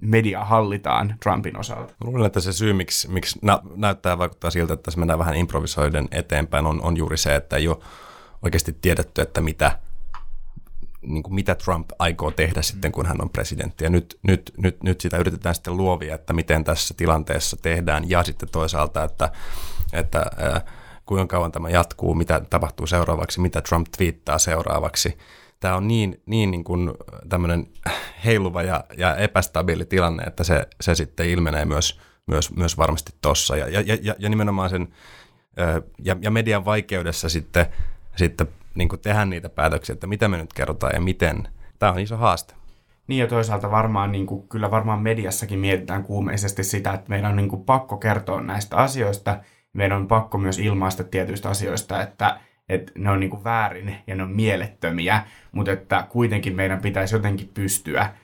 mediaa 0.00 0.44
hallitaan 0.44 1.14
Trumpin 1.22 1.58
osalta. 1.58 1.94
Luulen, 2.04 2.26
että 2.26 2.40
se 2.40 2.52
syy, 2.52 2.72
miksi, 2.72 3.10
miksi 3.10 3.38
näyttää 3.76 4.18
vaikuttaa 4.18 4.50
siltä, 4.50 4.74
että 4.74 4.90
se 4.90 4.98
mennään 4.98 5.18
vähän 5.18 5.36
improvisoiden 5.36 6.08
eteenpäin, 6.10 6.66
on, 6.66 6.82
on 6.82 6.96
juuri 6.96 7.16
se, 7.16 7.34
että 7.34 7.56
ei 7.56 7.68
ole 7.68 7.76
oikeasti 8.42 8.72
tiedetty, 8.82 9.22
että 9.22 9.40
mitä, 9.40 9.78
niin 11.02 11.22
kuin 11.22 11.34
mitä 11.34 11.54
Trump 11.54 11.90
aikoo 11.98 12.30
tehdä 12.30 12.62
sitten, 12.62 12.92
kun 12.92 13.06
hän 13.06 13.22
on 13.22 13.30
presidentti. 13.30 13.84
Ja 13.84 13.90
nyt, 13.90 14.18
nyt, 14.22 14.52
nyt, 14.56 14.82
nyt 14.82 15.00
sitä 15.00 15.16
yritetään 15.16 15.54
sitten 15.54 15.76
luovia, 15.76 16.14
että 16.14 16.32
miten 16.32 16.64
tässä 16.64 16.94
tilanteessa 16.96 17.56
tehdään, 17.62 18.10
ja 18.10 18.22
sitten 18.22 18.48
toisaalta, 18.48 19.04
että, 19.04 19.32
että 19.92 20.26
äh, 20.56 20.64
kuinka 21.06 21.26
kauan 21.26 21.52
tämä 21.52 21.70
jatkuu, 21.70 22.14
mitä 22.14 22.40
tapahtuu 22.50 22.86
seuraavaksi, 22.86 23.40
mitä 23.40 23.60
Trump 23.60 23.86
twiittaa 23.96 24.38
seuraavaksi. 24.38 25.18
tämä 25.60 25.76
on 25.76 25.88
niin, 25.88 26.22
niin, 26.26 26.50
niin 26.50 26.64
kuin 26.64 26.90
tämmöinen 27.28 27.66
heiluva 28.24 28.62
ja, 28.62 28.84
ja 28.98 29.16
epästabiili 29.16 29.84
tilanne, 29.84 30.22
että 30.22 30.44
se, 30.44 30.66
se 30.80 30.94
sitten 30.94 31.28
ilmenee 31.28 31.64
myös, 31.64 32.00
myös, 32.26 32.56
myös 32.56 32.78
varmasti 32.78 33.12
tuossa. 33.22 33.56
Ja, 33.56 33.68
ja, 33.68 33.96
ja, 34.02 34.14
ja 34.18 34.28
nimenomaan 34.28 34.70
sen, 34.70 34.88
ja, 35.98 36.16
ja 36.20 36.30
median 36.30 36.64
vaikeudessa 36.64 37.28
sitten, 37.28 37.66
sitten 38.16 38.48
niin 38.74 38.88
kuin 38.88 39.00
tehdä 39.00 39.24
niitä 39.24 39.48
päätöksiä, 39.48 39.92
että 39.92 40.06
mitä 40.06 40.28
me 40.28 40.36
nyt 40.36 40.52
kerrotaan 40.52 40.94
ja 40.94 41.00
miten. 41.00 41.48
Tämä 41.78 41.92
on 41.92 41.98
iso 41.98 42.16
haaste. 42.16 42.54
Niin 43.06 43.20
ja 43.20 43.26
toisaalta 43.26 43.70
varmaan, 43.70 44.12
niin 44.12 44.26
kuin, 44.26 44.48
kyllä 44.48 44.70
varmaan 44.70 45.02
mediassakin 45.02 45.58
mietitään 45.58 46.04
kuumeisesti 46.04 46.64
sitä, 46.64 46.92
että 46.92 47.08
meidän 47.08 47.30
on 47.30 47.36
niin 47.36 47.48
kuin, 47.48 47.64
pakko 47.64 47.96
kertoa 47.96 48.40
näistä 48.40 48.76
asioista. 48.76 49.38
Meidän 49.72 49.98
on 49.98 50.08
pakko 50.08 50.38
myös 50.38 50.58
ilmaista 50.58 51.04
tietyistä 51.04 51.48
asioista, 51.48 52.02
että, 52.02 52.40
että 52.68 52.92
ne 52.98 53.10
on 53.10 53.20
niin 53.20 53.30
kuin, 53.30 53.44
väärin 53.44 53.96
ja 54.06 54.14
ne 54.14 54.22
on 54.22 54.30
mielettömiä, 54.30 55.22
mutta 55.52 55.72
että 55.72 56.06
kuitenkin 56.10 56.56
meidän 56.56 56.80
pitäisi 56.80 57.14
jotenkin 57.14 57.50
pystyä 57.54 58.14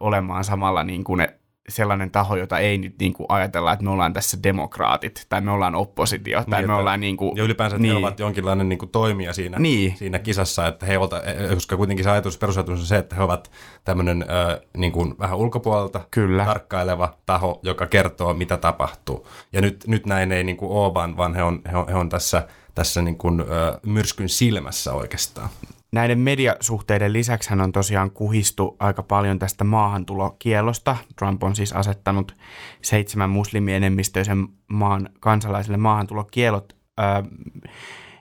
olemaan 0.00 0.44
samalla 0.44 0.84
niin 0.84 1.04
kuin, 1.04 1.28
sellainen 1.68 2.10
taho, 2.10 2.36
jota 2.36 2.58
ei 2.58 2.78
nyt 2.78 2.94
niin 2.98 3.12
kuin 3.12 3.26
ajatella, 3.28 3.72
että 3.72 3.84
me 3.84 3.90
ollaan 3.90 4.12
tässä 4.12 4.38
demokraatit, 4.42 5.26
tai 5.28 5.40
me 5.40 5.50
ollaan 5.50 5.74
oppositio, 5.74 6.44
tai 6.50 6.60
niin, 6.60 6.70
me 6.70 6.74
ollaan 6.74 7.00
niin 7.00 7.16
kuin... 7.16 7.36
Ja 7.36 7.44
ylipäänsä, 7.44 7.78
niin. 7.78 7.92
he 7.92 7.98
ovat 7.98 8.20
jonkinlainen 8.20 8.68
niin 8.68 8.78
kuin 8.78 8.90
toimija 8.90 9.32
siinä, 9.32 9.58
niin. 9.58 9.96
siinä 9.96 10.18
kisassa, 10.18 10.66
että 10.66 10.86
he 10.86 10.98
ovat, 10.98 11.10
koska 11.54 11.76
kuitenkin 11.76 12.04
se 12.04 12.10
ajatus, 12.10 12.38
perusajatus 12.38 12.80
on 12.80 12.86
se, 12.86 12.96
että 12.96 13.16
he 13.16 13.22
ovat 13.22 13.50
tämmöinen 13.84 14.22
äh, 14.22 14.60
niin 14.76 14.92
kuin 14.92 15.18
vähän 15.18 15.38
ulkopuolelta 15.38 16.00
Kyllä. 16.10 16.44
tarkkaileva 16.44 17.14
taho, 17.26 17.60
joka 17.62 17.86
kertoo, 17.86 18.34
mitä 18.34 18.56
tapahtuu. 18.56 19.28
Ja 19.52 19.60
nyt, 19.60 19.84
nyt 19.86 20.06
näin 20.06 20.32
ei 20.32 20.44
niin 20.44 20.56
kuin 20.56 20.72
ole, 20.72 20.94
vaan, 20.94 21.16
vaan 21.16 21.34
he, 21.34 21.42
on, 21.42 21.62
he, 21.72 21.76
on, 21.76 21.88
he 21.88 21.94
on 21.94 22.08
tässä, 22.08 22.48
tässä 22.74 23.02
niin 23.02 23.18
kuin, 23.18 23.40
äh, 23.40 23.46
myrskyn 23.86 24.28
silmässä 24.28 24.92
oikeastaan. 24.92 25.48
Näiden 25.94 26.18
mediasuhteiden 26.18 27.12
lisäksi 27.12 27.50
hän 27.50 27.60
on 27.60 27.72
tosiaan 27.72 28.10
kuhistu 28.10 28.76
aika 28.78 29.02
paljon 29.02 29.38
tästä 29.38 29.64
maahantulokielosta. 29.64 30.96
Trump 31.18 31.42
on 31.42 31.56
siis 31.56 31.72
asettanut 31.72 32.36
seitsemän 32.82 33.30
muslimienemmistöisen 33.30 34.48
maan 34.68 35.08
kansalaisille 35.20 35.76
maahantulokielot. 35.76 36.76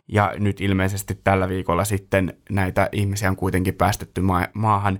ja 0.07 0.33
nyt 0.39 0.61
ilmeisesti 0.61 1.19
tällä 1.23 1.49
viikolla 1.49 1.85
sitten 1.85 2.33
näitä 2.49 2.89
ihmisiä 2.91 3.29
on 3.29 3.35
kuitenkin 3.35 3.75
päästetty 3.75 4.21
ma- 4.21 4.47
maahan. 4.53 4.99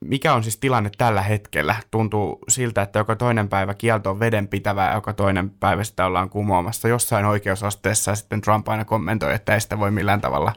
mikä 0.00 0.34
on 0.34 0.42
siis 0.42 0.56
tilanne 0.56 0.90
tällä 0.98 1.22
hetkellä? 1.22 1.76
Tuntuu 1.90 2.38
siltä, 2.48 2.82
että 2.82 2.98
joka 2.98 3.16
toinen 3.16 3.48
päivä 3.48 3.74
kielto 3.74 4.10
on 4.10 4.20
vedenpitävää 4.20 4.88
ja 4.88 4.94
joka 4.94 5.12
toinen 5.12 5.50
päivä 5.50 5.84
sitä 5.84 6.06
ollaan 6.06 6.30
kumoamassa. 6.30 6.88
Jossain 6.88 7.24
oikeusasteessa 7.24 8.10
ja 8.10 8.14
sitten 8.14 8.40
Trump 8.40 8.68
aina 8.68 8.84
kommentoi, 8.84 9.34
että 9.34 9.54
ei 9.54 9.60
sitä 9.60 9.78
voi 9.78 9.90
millään 9.90 10.20
tavalla 10.20 10.52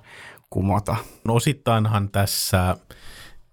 kumota. 0.49 0.95
No 1.25 1.35
osittainhan 1.35 2.09
tässä 2.09 2.77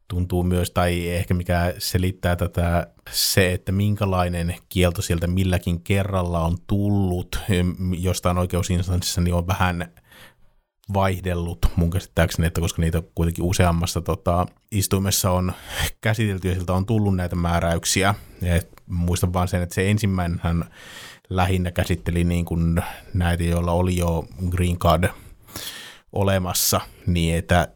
tuntuu 0.09 0.43
myös, 0.43 0.71
tai 0.71 1.09
ehkä 1.09 1.35
mikä 1.35 1.75
selittää 1.79 2.37
tätä, 2.37 2.87
se, 3.11 3.53
että 3.53 3.73
minkälainen 3.73 4.55
kielto 4.69 5.03
sieltä 5.03 5.27
milläkin 5.27 5.81
kerralla 5.81 6.41
on 6.41 6.57
tullut 6.67 7.39
jostain 7.99 8.39
oikeusinstanssissa, 8.39 9.21
niin 9.21 9.35
on 9.35 9.47
vähän 9.47 9.93
vaihdellut 10.95 11.67
mun 11.77 11.91
käsittääkseni, 11.91 12.47
että 12.47 12.61
koska 12.61 12.83
niitä 12.83 13.03
kuitenkin 13.15 13.45
useammassa 13.45 14.01
tota, 14.01 14.47
istuimessa 14.73 15.31
on 15.31 15.53
käsitelty 16.01 16.49
ja 16.49 16.55
siltä 16.55 16.73
on 16.73 16.87
tullut 16.87 17.17
näitä 17.17 17.37
määräyksiä. 17.37 18.15
Ja 18.43 18.63
muistan 18.87 19.33
vaan 19.33 19.49
sen, 19.49 19.63
että 19.63 19.75
se 19.75 19.91
ensimmäinen 19.91 20.41
lähinnä 21.31 21.71
käsitteli 21.71 22.25
niin 22.25 22.45
kuin 22.45 22.83
näitä, 23.15 23.45
joilla 23.45 23.73
oli 23.73 23.97
jo 23.97 24.25
green 24.51 24.79
card 24.79 25.09
olemassa 26.17 26.81
niin, 27.07 27.37
että 27.37 27.69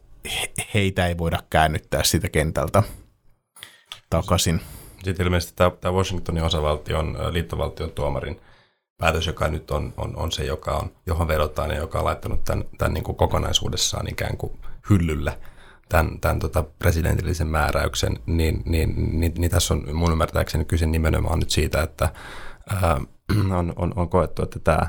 heitä 0.73 1.07
ei 1.07 1.17
voida 1.17 1.39
käännyttää 1.49 2.03
sitä 2.03 2.29
kentältä 2.29 2.83
takaisin. 4.09 4.61
Sitten 5.03 5.25
ilmeisesti 5.25 5.53
tämä, 5.55 5.91
Washingtonin 5.91 6.43
osavaltion 6.43 7.17
liittovaltion 7.31 7.91
tuomarin 7.91 8.41
päätös, 8.97 9.27
joka 9.27 9.47
nyt 9.47 9.71
on, 9.71 9.93
on, 9.97 10.15
on 10.15 10.31
se, 10.31 10.45
joka 10.45 10.71
on, 10.71 10.91
johon 11.05 11.27
vedotaan 11.27 11.69
ja 11.69 11.77
joka 11.77 11.99
on 11.99 12.05
laittanut 12.05 12.43
tämän, 12.43 12.65
tämän 12.77 12.93
niin 12.93 13.03
kuin 13.03 13.15
kokonaisuudessaan 13.15 14.09
ikään 14.09 14.37
kuin 14.37 14.59
hyllylle 14.89 15.37
tämän, 15.89 16.19
tämän 16.19 16.39
tota 16.39 16.63
presidentillisen 16.63 17.47
määräyksen, 17.47 18.19
niin, 18.25 18.61
niin, 18.65 19.19
niin, 19.19 19.33
niin 19.37 19.51
tässä 19.51 19.73
on 19.73 19.95
mun 19.95 20.11
ymmärtääkseni 20.11 20.65
kyse 20.65 20.85
nimenomaan 20.85 21.39
nyt 21.39 21.49
siitä, 21.49 21.81
että 21.81 22.09
ää, 22.69 23.01
on, 23.59 23.73
on, 23.75 23.93
on 23.95 24.09
koettu, 24.09 24.43
että 24.43 24.59
tämä 24.59 24.87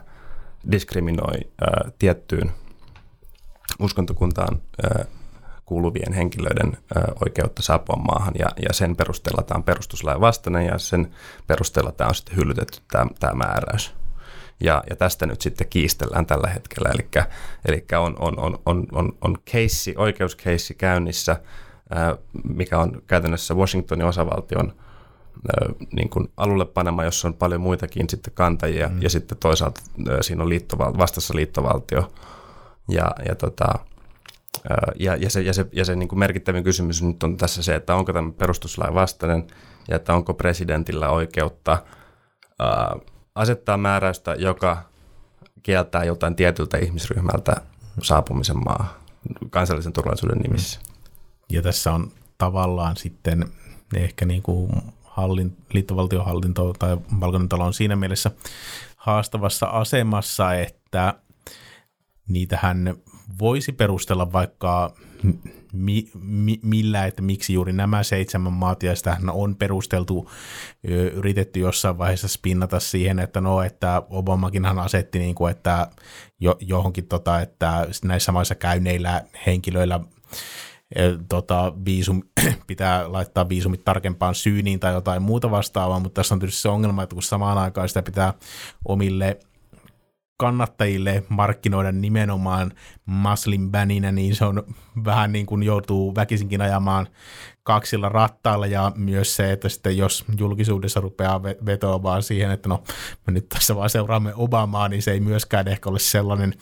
diskriminoi 0.72 1.38
ää, 1.60 1.90
tiettyyn 1.98 2.52
uskontokuntaan 3.78 4.62
kuuluvien 5.64 6.12
henkilöiden 6.12 6.76
oikeutta 7.24 7.62
saapua 7.62 7.96
maahan 7.96 8.34
ja, 8.38 8.48
ja 8.62 8.72
sen 8.72 8.96
perusteella 8.96 9.42
tämä 9.42 9.58
on 9.58 9.64
perustuslain 9.64 10.20
vastainen 10.20 10.66
ja 10.66 10.78
sen 10.78 11.14
perusteella 11.46 11.92
tämä 11.92 12.08
on 12.08 12.14
sitten 12.14 12.36
hyllytetty 12.36 12.78
tämä, 12.90 13.06
tämä 13.20 13.32
määräys. 13.34 13.94
Ja, 14.60 14.82
ja 14.90 14.96
tästä 14.96 15.26
nyt 15.26 15.40
sitten 15.40 15.68
kiistellään 15.68 16.26
tällä 16.26 16.48
hetkellä, 16.48 16.90
eli, 16.94 17.08
eli 17.68 17.84
on, 17.98 18.16
on, 18.18 18.38
on, 18.38 18.58
on, 18.66 18.86
on, 18.92 19.12
on 19.20 19.38
keissi, 19.44 19.94
oikeuskeissi 19.96 20.74
käynnissä, 20.74 21.36
mikä 22.44 22.78
on 22.78 23.02
käytännössä 23.06 23.54
Washingtonin 23.54 24.06
osavaltion 24.06 24.72
niin 25.92 26.10
kuin 26.10 26.32
alulle 26.36 26.64
panema, 26.64 27.04
jossa 27.04 27.28
on 27.28 27.34
paljon 27.34 27.60
muitakin 27.60 28.10
sitten 28.10 28.32
kantajia, 28.34 28.88
mm. 28.88 29.02
ja 29.02 29.10
sitten 29.10 29.38
toisaalta 29.38 29.80
siinä 30.20 30.42
on 30.42 30.48
liittoval- 30.48 30.98
vastassa 30.98 31.36
liittovaltio, 31.36 32.12
ja, 32.94 33.10
ja, 33.28 33.34
tota, 33.34 33.66
ja, 34.98 35.16
ja 35.16 35.30
se, 35.30 35.40
ja 35.40 35.54
se, 35.54 35.66
ja 35.72 35.84
se 35.84 35.96
niin 35.96 36.08
kuin 36.08 36.18
merkittävin 36.18 36.64
kysymys 36.64 37.02
nyt 37.02 37.22
on 37.22 37.36
tässä 37.36 37.62
se, 37.62 37.74
että 37.74 37.94
onko 37.94 38.12
tämä 38.12 38.32
perustuslain 38.38 38.94
vastainen 38.94 39.46
ja 39.88 39.96
että 39.96 40.14
onko 40.14 40.34
presidentillä 40.34 41.08
oikeutta 41.08 41.82
ää, 42.58 42.96
asettaa 43.34 43.76
määräystä, 43.76 44.34
joka 44.34 44.82
kieltää 45.62 46.04
jotain 46.04 46.36
tietyltä 46.36 46.78
ihmisryhmältä 46.78 47.56
saapumisen 48.02 48.64
maa 48.64 48.98
kansallisen 49.50 49.92
turvallisuuden 49.92 50.38
nimissä. 50.38 50.80
Ja 51.50 51.62
tässä 51.62 51.92
on 51.92 52.10
tavallaan 52.38 52.96
sitten 52.96 53.44
ehkä 53.94 54.24
niin 54.24 54.42
kuin 54.42 54.70
hallin, 55.02 55.56
liittovaltiohallinto 55.72 56.72
tai 56.78 56.98
valkoinen 57.20 57.48
talo 57.48 57.64
on 57.64 57.74
siinä 57.74 57.96
mielessä 57.96 58.30
haastavassa 58.96 59.66
asemassa, 59.66 60.54
että 60.54 61.14
niitähän 62.32 62.94
voisi 63.38 63.72
perustella 63.72 64.32
vaikka 64.32 64.94
mi, 65.72 66.10
mi, 66.20 66.60
millä, 66.62 67.06
että 67.06 67.22
miksi 67.22 67.52
juuri 67.52 67.72
nämä 67.72 68.02
seitsemän 68.02 68.52
maat, 68.52 68.82
ja 68.82 68.96
sitähän 68.96 69.30
on 69.30 69.56
perusteltu, 69.56 70.30
yritetty 71.12 71.60
jossain 71.60 71.98
vaiheessa 71.98 72.28
spinnata 72.28 72.80
siihen, 72.80 73.18
että 73.18 73.40
no, 73.40 73.62
että 73.62 74.02
Obamakinhan 74.10 74.78
asetti 74.78 75.18
niin 75.18 75.34
kuin, 75.34 75.50
että 75.50 75.88
jo, 76.40 76.56
johonkin, 76.60 77.06
tota, 77.06 77.40
että 77.40 77.86
näissä 78.04 78.32
maissa 78.32 78.54
käyneillä 78.54 79.22
henkilöillä 79.46 80.00
tota, 81.28 81.72
viisum, 81.84 82.22
pitää 82.66 83.12
laittaa 83.12 83.48
viisumit 83.48 83.84
tarkempaan 83.84 84.34
syyniin 84.34 84.80
tai 84.80 84.92
jotain 84.92 85.22
muuta 85.22 85.50
vastaavaa, 85.50 86.00
mutta 86.00 86.20
tässä 86.20 86.34
on 86.34 86.38
tietysti 86.38 86.62
se 86.62 86.68
ongelma, 86.68 87.02
että 87.02 87.14
kun 87.14 87.22
samaan 87.22 87.58
aikaan 87.58 87.88
sitä 87.88 88.02
pitää 88.02 88.34
omille 88.84 89.38
kannattajille 90.42 91.22
markkinoida 91.28 91.92
nimenomaan 91.92 92.72
muslim 93.06 93.70
bäninä, 93.70 94.12
niin 94.12 94.36
se 94.36 94.44
on 94.44 94.62
vähän 95.04 95.32
niin 95.32 95.46
kuin 95.46 95.62
joutuu 95.62 96.14
väkisinkin 96.14 96.60
ajamaan 96.60 97.08
kaksilla 97.62 98.08
rattailla 98.08 98.66
ja 98.66 98.92
myös 98.96 99.36
se, 99.36 99.52
että 99.52 99.68
sitten 99.68 99.96
jos 99.96 100.24
julkisuudessa 100.38 101.00
rupeaa 101.00 101.42
vetoamaan 101.42 102.22
siihen, 102.22 102.50
että 102.50 102.68
no 102.68 102.82
me 103.26 103.32
nyt 103.32 103.48
tässä 103.48 103.76
vaan 103.76 103.90
seuraamme 103.90 104.32
Obamaa, 104.34 104.88
niin 104.88 105.02
se 105.02 105.10
ei 105.10 105.20
myöskään 105.20 105.68
ehkä 105.68 105.88
ole 105.90 105.98
sellainen 105.98 106.54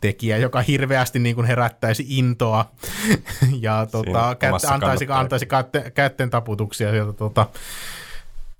tekijä, 0.00 0.36
joka 0.36 0.60
hirveästi 0.60 1.18
niin 1.18 1.34
kuin 1.34 1.46
herättäisi 1.46 2.04
intoa 2.08 2.70
ja 3.60 3.86
tota, 3.90 4.36
kätte, 4.38 4.66
antaisi, 4.66 5.06
antaisi 5.08 5.46
kätten 5.94 6.30
taputuksia 6.30 6.90
sieltä 6.90 7.12
tota, 7.12 7.46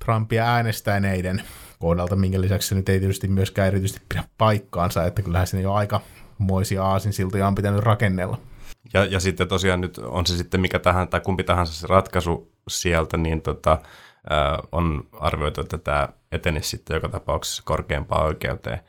Trumpia 0.05 0.45
äänestäneiden 0.45 1.43
kohdalta, 1.85 2.17
minkä 2.17 2.41
lisäksi 2.41 2.69
se 2.69 2.75
nyt 2.75 2.89
ei 2.89 3.01
tietysti 3.01 3.29
myöskään 3.29 3.69
erityisesti 3.69 4.03
pidä 4.09 4.25
paikkaansa, 4.39 5.05
että 5.05 5.23
kyllähän 5.23 5.47
siinä 5.47 5.63
jo 5.63 5.73
aika 5.73 6.01
moisia 6.39 6.85
aasinsiltoja 6.85 7.47
on 7.47 7.55
pitänyt 7.55 7.81
rakennella. 7.81 8.41
Ja, 8.95 9.05
ja 9.05 9.21
sitten 9.21 9.49
tosiaan 9.49 9.81
nyt 9.81 9.99
on 9.99 10.27
se 10.27 10.37
sitten 10.37 10.61
mikä 10.61 10.79
tahansa 10.79 11.11
tai 11.11 11.21
kumpi 11.21 11.45
tahansa 11.45 11.73
se 11.73 11.87
ratkaisu 11.87 12.53
sieltä, 12.69 13.17
niin 13.17 13.43
tota, 13.43 13.73
äh, 13.73 14.69
on 14.73 15.09
arvioitu, 15.13 15.61
että 15.61 15.79
tämä 15.79 16.09
etenisi 16.33 16.69
sitten 16.69 16.95
joka 16.95 17.09
tapauksessa 17.09 17.63
korkeampaan 17.67 18.27
oikeuteen. 18.27 18.81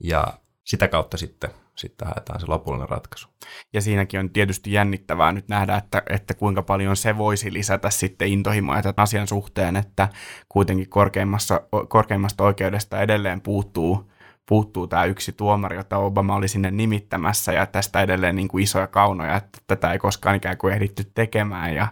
Ja 0.00 0.26
sitä 0.64 0.88
kautta 0.88 1.16
sitten 1.16 1.50
sitten 1.76 2.08
haetaan 2.08 2.40
se 2.40 2.46
lopullinen 2.48 2.88
ratkaisu. 2.88 3.28
Ja 3.72 3.80
siinäkin 3.80 4.20
on 4.20 4.30
tietysti 4.30 4.72
jännittävää 4.72 5.32
nyt 5.32 5.48
nähdä, 5.48 5.76
että, 5.76 6.02
että 6.10 6.34
kuinka 6.34 6.62
paljon 6.62 6.96
se 6.96 7.18
voisi 7.18 7.52
lisätä 7.52 7.90
sitten 7.90 8.28
intohimoa 8.28 8.82
tämän 8.82 8.94
asian 8.96 9.26
suhteen, 9.26 9.76
että 9.76 10.08
kuitenkin 10.48 10.88
korkeimmassa, 10.88 11.60
korkeimmasta 11.88 12.44
oikeudesta 12.44 13.00
edelleen 13.00 13.40
puuttuu 13.40 14.10
puuttuu 14.48 14.86
tämä 14.86 15.04
yksi 15.04 15.32
tuomari, 15.32 15.76
jota 15.76 15.96
Obama 15.96 16.34
oli 16.34 16.48
sinne 16.48 16.70
nimittämässä 16.70 17.52
ja 17.52 17.66
tästä 17.66 18.00
edelleen 18.00 18.36
niin 18.36 18.48
kuin 18.48 18.64
isoja 18.64 18.86
kaunoja, 18.86 19.36
että 19.36 19.58
tätä 19.66 19.92
ei 19.92 19.98
koskaan 19.98 20.36
ikään 20.36 20.58
kuin 20.58 20.74
ehditty 20.74 21.04
tekemään 21.14 21.74
ja, 21.74 21.88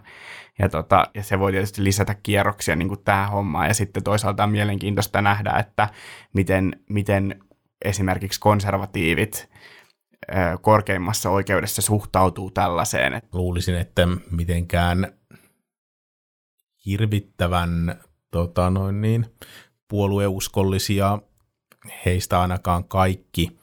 ja, 0.59 0.69
tota, 0.69 1.07
ja 1.13 1.23
se 1.23 1.39
voi 1.39 1.51
tietysti 1.51 1.83
lisätä 1.83 2.15
kierroksia 2.23 2.75
niin 2.75 2.87
kuin 2.87 3.03
tähän 3.03 3.31
hommaan 3.31 3.67
ja 3.67 3.73
sitten 3.73 4.03
toisaalta 4.03 4.43
on 4.43 4.49
mielenkiintoista 4.49 5.21
nähdä, 5.21 5.51
että 5.59 5.89
miten, 6.33 6.75
miten 6.89 7.39
esimerkiksi 7.85 8.39
konservatiivit 8.39 9.49
korkeimmassa 10.61 11.29
oikeudessa 11.29 11.81
suhtautuu 11.81 12.51
tällaiseen. 12.51 13.21
Luulisin, 13.33 13.75
että 13.75 14.07
mitenkään 14.31 15.13
hirvittävän 16.85 17.99
tota 18.31 18.69
noin 18.69 19.01
niin, 19.01 19.25
puolueuskollisia 19.89 21.19
heistä 22.05 22.41
ainakaan 22.41 22.83
kaikki 22.83 23.57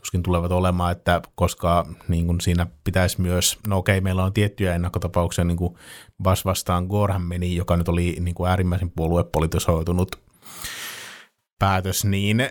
tuskin 0.00 0.22
tulevat 0.22 0.52
olemaan, 0.52 0.92
että 0.92 1.20
koska 1.34 1.86
niin 2.08 2.26
kuin 2.26 2.40
siinä 2.40 2.66
pitäisi 2.84 3.20
myös, 3.20 3.58
no 3.66 3.78
okei, 3.78 4.00
meillä 4.00 4.24
on 4.24 4.32
tiettyjä 4.32 4.74
ennakkotapauksia, 4.74 5.44
niin 5.44 5.56
kuin 5.56 5.74
Bas 6.22 6.44
vastaan 6.44 6.86
Gorham 6.86 7.22
meni, 7.22 7.56
joka 7.56 7.76
nyt 7.76 7.88
oli 7.88 8.16
niin 8.20 8.34
kuin 8.34 8.50
äärimmäisen 8.50 8.90
puoluepolitisoitunut 8.90 10.20
päätös, 11.58 12.04
niin 12.04 12.48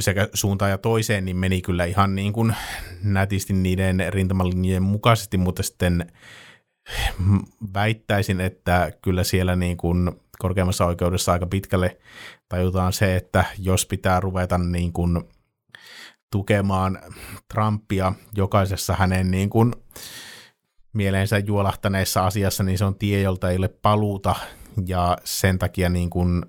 sekä 0.00 0.28
suuntaan 0.34 0.70
ja 0.70 0.78
toiseen, 0.78 1.24
niin 1.24 1.36
meni 1.36 1.62
kyllä 1.62 1.84
ihan 1.84 2.14
niin 2.14 2.32
kuin 2.32 2.54
nätisti 3.02 3.52
niiden 3.52 4.04
rintamalinjojen 4.08 4.82
mukaisesti, 4.82 5.38
mutta 5.38 5.62
sitten 5.62 6.12
väittäisin, 7.74 8.40
että 8.40 8.92
kyllä 9.02 9.24
siellä 9.24 9.56
niin 9.56 9.76
kuin 9.76 10.12
korkeammassa 10.38 10.86
oikeudessa 10.86 11.32
aika 11.32 11.46
pitkälle 11.46 11.98
tajutaan 12.48 12.92
se, 12.92 13.16
että 13.16 13.44
jos 13.58 13.86
pitää 13.86 14.20
ruveta 14.20 14.58
niin 14.58 14.92
kuin 14.92 15.20
tukemaan 16.32 16.98
Trumpia 17.54 18.12
jokaisessa 18.34 18.94
hänen 18.94 19.30
niin 19.30 19.50
kuin 19.50 19.72
mieleensä 20.92 21.38
juolahtaneessa 21.38 22.26
asiassa, 22.26 22.62
niin 22.62 22.78
se 22.78 22.84
on 22.84 22.94
tie, 22.94 23.20
jolta 23.20 23.50
ei 23.50 23.56
ole 23.56 23.68
paluuta, 23.68 24.34
ja 24.86 25.18
sen 25.24 25.58
takia 25.58 25.88
niin 25.88 26.10
kuin 26.10 26.42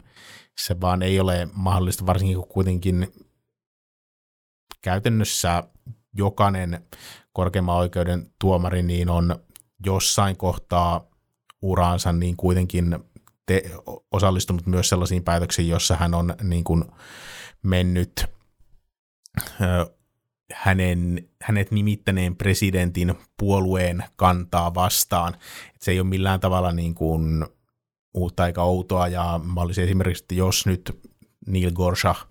se 0.57 0.81
vaan 0.81 1.01
ei 1.01 1.19
ole 1.19 1.47
mahdollista, 1.53 2.05
varsinkin 2.05 2.37
kun 2.37 2.47
kuitenkin 2.47 3.13
käytännössä 4.81 5.63
jokainen 6.13 6.85
korkeimman 7.33 7.75
oikeuden 7.75 8.31
tuomari 8.39 8.83
niin 8.83 9.09
on 9.09 9.35
jossain 9.85 10.37
kohtaa 10.37 11.07
uraansa 11.61 12.13
niin 12.13 12.37
kuitenkin 12.37 12.99
te, 13.45 13.63
osallistunut 14.11 14.65
myös 14.65 14.89
sellaisiin 14.89 15.23
päätöksiin, 15.23 15.69
jossa 15.69 15.95
hän 15.95 16.13
on 16.13 16.35
niin 16.43 16.63
kuin 16.63 16.83
mennyt 17.63 18.25
ö, 19.61 19.93
hänen, 20.53 21.29
hänet 21.41 21.71
nimittäneen 21.71 22.35
presidentin 22.35 23.15
puolueen 23.37 24.03
kantaa 24.15 24.73
vastaan. 24.73 25.33
Et 25.75 25.81
se 25.81 25.91
ei 25.91 25.99
ole 25.99 26.09
millään 26.09 26.39
tavalla 26.39 26.71
niin 26.71 26.95
kuin 26.95 27.45
uutta 28.13 28.47
eikä 28.47 28.61
outoa, 28.61 29.07
ja 29.07 29.39
mä 29.53 29.61
olisin 29.61 29.83
esimerkiksi, 29.83 30.23
että 30.23 30.35
jos 30.35 30.65
nyt 30.65 30.99
Neil 31.47 31.71
Gorsuch 31.71 32.25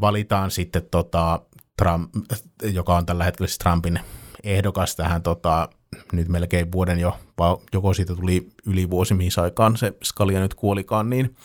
valitaan 0.00 0.50
sitten, 0.50 0.82
tota, 0.90 1.40
Trump, 1.78 2.14
joka 2.62 2.96
on 2.96 3.06
tällä 3.06 3.24
hetkellä 3.24 3.48
siis 3.48 3.58
Trumpin 3.58 4.00
ehdokas 4.42 4.96
tähän 4.96 5.22
tota, 5.22 5.68
nyt 6.12 6.28
melkein 6.28 6.72
vuoden 6.72 6.98
jo, 6.98 7.18
vai 7.38 7.56
joko 7.72 7.94
siitä 7.94 8.16
tuli 8.16 8.48
yli 8.66 8.90
vuosi, 8.90 9.14
mihin 9.14 9.32
aikaan 9.36 9.76
se 9.76 9.92
Scalia 10.04 10.40
nyt 10.40 10.54
kuolikaan, 10.54 11.10
niin, 11.10 11.36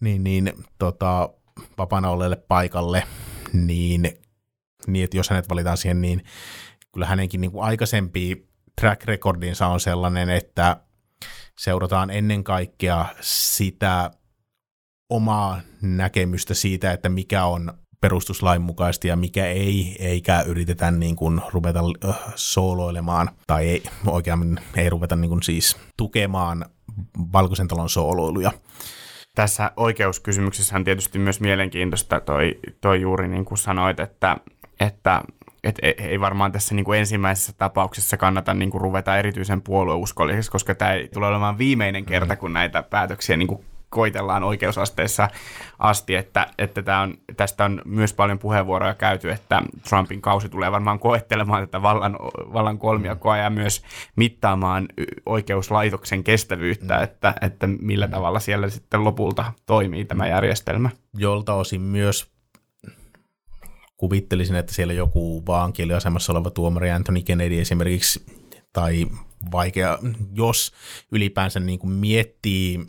niin, 0.00 0.24
niin 0.24 0.52
tota, 0.78 1.30
vapaana 1.78 2.10
olleelle 2.10 2.36
paikalle, 2.36 3.02
niin, 3.52 4.18
niin 4.86 5.04
että 5.04 5.16
jos 5.16 5.30
hänet 5.30 5.48
valitaan 5.48 5.76
siihen, 5.76 6.00
niin 6.00 6.24
kyllä 6.92 7.06
hänenkin 7.06 7.40
niin 7.40 7.50
kuin 7.50 7.64
aikaisempi 7.64 8.48
track 8.80 9.04
recordinsa 9.04 9.66
on 9.66 9.80
sellainen, 9.80 10.30
että 10.30 10.76
seurataan 11.58 12.10
ennen 12.10 12.44
kaikkea 12.44 13.06
sitä 13.20 14.10
omaa 15.10 15.60
näkemystä 15.82 16.54
siitä, 16.54 16.92
että 16.92 17.08
mikä 17.08 17.44
on 17.44 17.72
perustuslain 18.06 18.62
mukaisesti 18.62 19.08
ja 19.08 19.16
mikä 19.16 19.46
ei, 19.46 19.96
eikä 19.98 20.42
yritetä 20.42 20.90
niin 20.90 21.16
kuin 21.16 21.40
ruveta 21.52 21.80
äh, 22.08 22.16
sooloilemaan, 22.34 23.30
tai 23.46 23.68
ei, 23.68 23.82
oikeammin 24.06 24.58
ei 24.76 24.90
ruveta 24.90 25.16
niin 25.16 25.28
kuin 25.28 25.42
siis 25.42 25.76
tukemaan 25.96 26.64
valkoisen 27.32 27.68
talon 27.68 27.88
sooloiluja. 27.88 28.52
Tässä 29.34 29.70
oikeuskysymyksessä 29.76 30.76
on 30.76 30.84
tietysti 30.84 31.18
myös 31.18 31.40
mielenkiintoista 31.40 32.20
toi, 32.20 32.58
toi 32.80 33.00
juuri 33.00 33.28
niin 33.28 33.44
kuin 33.44 33.58
sanoit, 33.58 34.00
että, 34.00 34.36
että 34.80 35.22
et 35.64 35.78
ei 35.98 36.20
varmaan 36.20 36.52
tässä 36.52 36.74
niin 36.74 36.84
kuin 36.84 36.98
ensimmäisessä 36.98 37.52
tapauksessa 37.58 38.16
kannata 38.16 38.54
niin 38.54 38.70
kuin 38.70 38.80
ruveta 38.80 39.18
erityisen 39.18 39.62
puolueuskolliseksi, 39.62 40.50
koska 40.50 40.74
tämä 40.74 40.92
ei 40.92 41.08
tule 41.08 41.26
olemaan 41.26 41.58
viimeinen 41.58 42.04
kerta, 42.04 42.34
mm. 42.34 42.38
kun 42.38 42.52
näitä 42.52 42.82
päätöksiä 42.82 43.36
niin 43.36 43.48
kuin 43.48 43.64
koitellaan 43.90 44.44
oikeusasteessa 44.44 45.28
asti, 45.78 46.14
että, 46.14 46.46
että 46.58 46.82
tämä 46.82 47.00
on, 47.00 47.14
tästä 47.36 47.64
on 47.64 47.82
myös 47.84 48.12
paljon 48.12 48.38
puheenvuoroja 48.38 48.94
käyty, 48.94 49.30
että 49.30 49.62
Trumpin 49.88 50.22
kausi 50.22 50.48
tulee 50.48 50.72
varmaan 50.72 50.98
koettelemaan 50.98 51.62
tätä 51.62 51.82
vallan, 51.82 52.16
vallan 52.52 52.78
kolmiakoa 52.78 53.36
ja 53.36 53.50
myös 53.50 53.82
mittaamaan 54.16 54.88
oikeuslaitoksen 55.26 56.24
kestävyyttä, 56.24 56.96
mm. 56.96 57.02
että, 57.02 57.34
että 57.40 57.66
millä 57.66 58.08
tavalla 58.08 58.40
siellä 58.40 58.68
sitten 58.70 59.04
lopulta 59.04 59.52
toimii 59.66 60.04
tämä 60.04 60.28
järjestelmä. 60.28 60.90
Jolta 61.14 61.54
osin 61.54 61.80
myös 61.80 62.36
kuvittelisin, 63.96 64.56
että 64.56 64.74
siellä 64.74 64.92
joku 64.92 65.42
vaankieliasemassa 65.46 66.32
oleva 66.32 66.50
tuomari 66.50 66.90
Anthony 66.90 67.22
Kennedy 67.22 67.60
esimerkiksi, 67.60 68.26
tai 68.72 69.06
vaikea, 69.52 69.98
jos 70.32 70.72
ylipäänsä 71.12 71.60
niin 71.60 71.78
kuin 71.78 71.92
miettii 71.92 72.86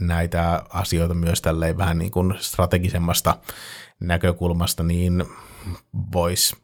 näitä 0.00 0.62
asioita 0.68 1.14
myös 1.14 1.42
tälleen 1.42 1.78
vähän 1.78 1.98
niin 1.98 2.10
kuin 2.10 2.34
strategisemmasta 2.38 3.38
näkökulmasta, 4.00 4.82
niin 4.82 5.24
voisi 6.12 6.56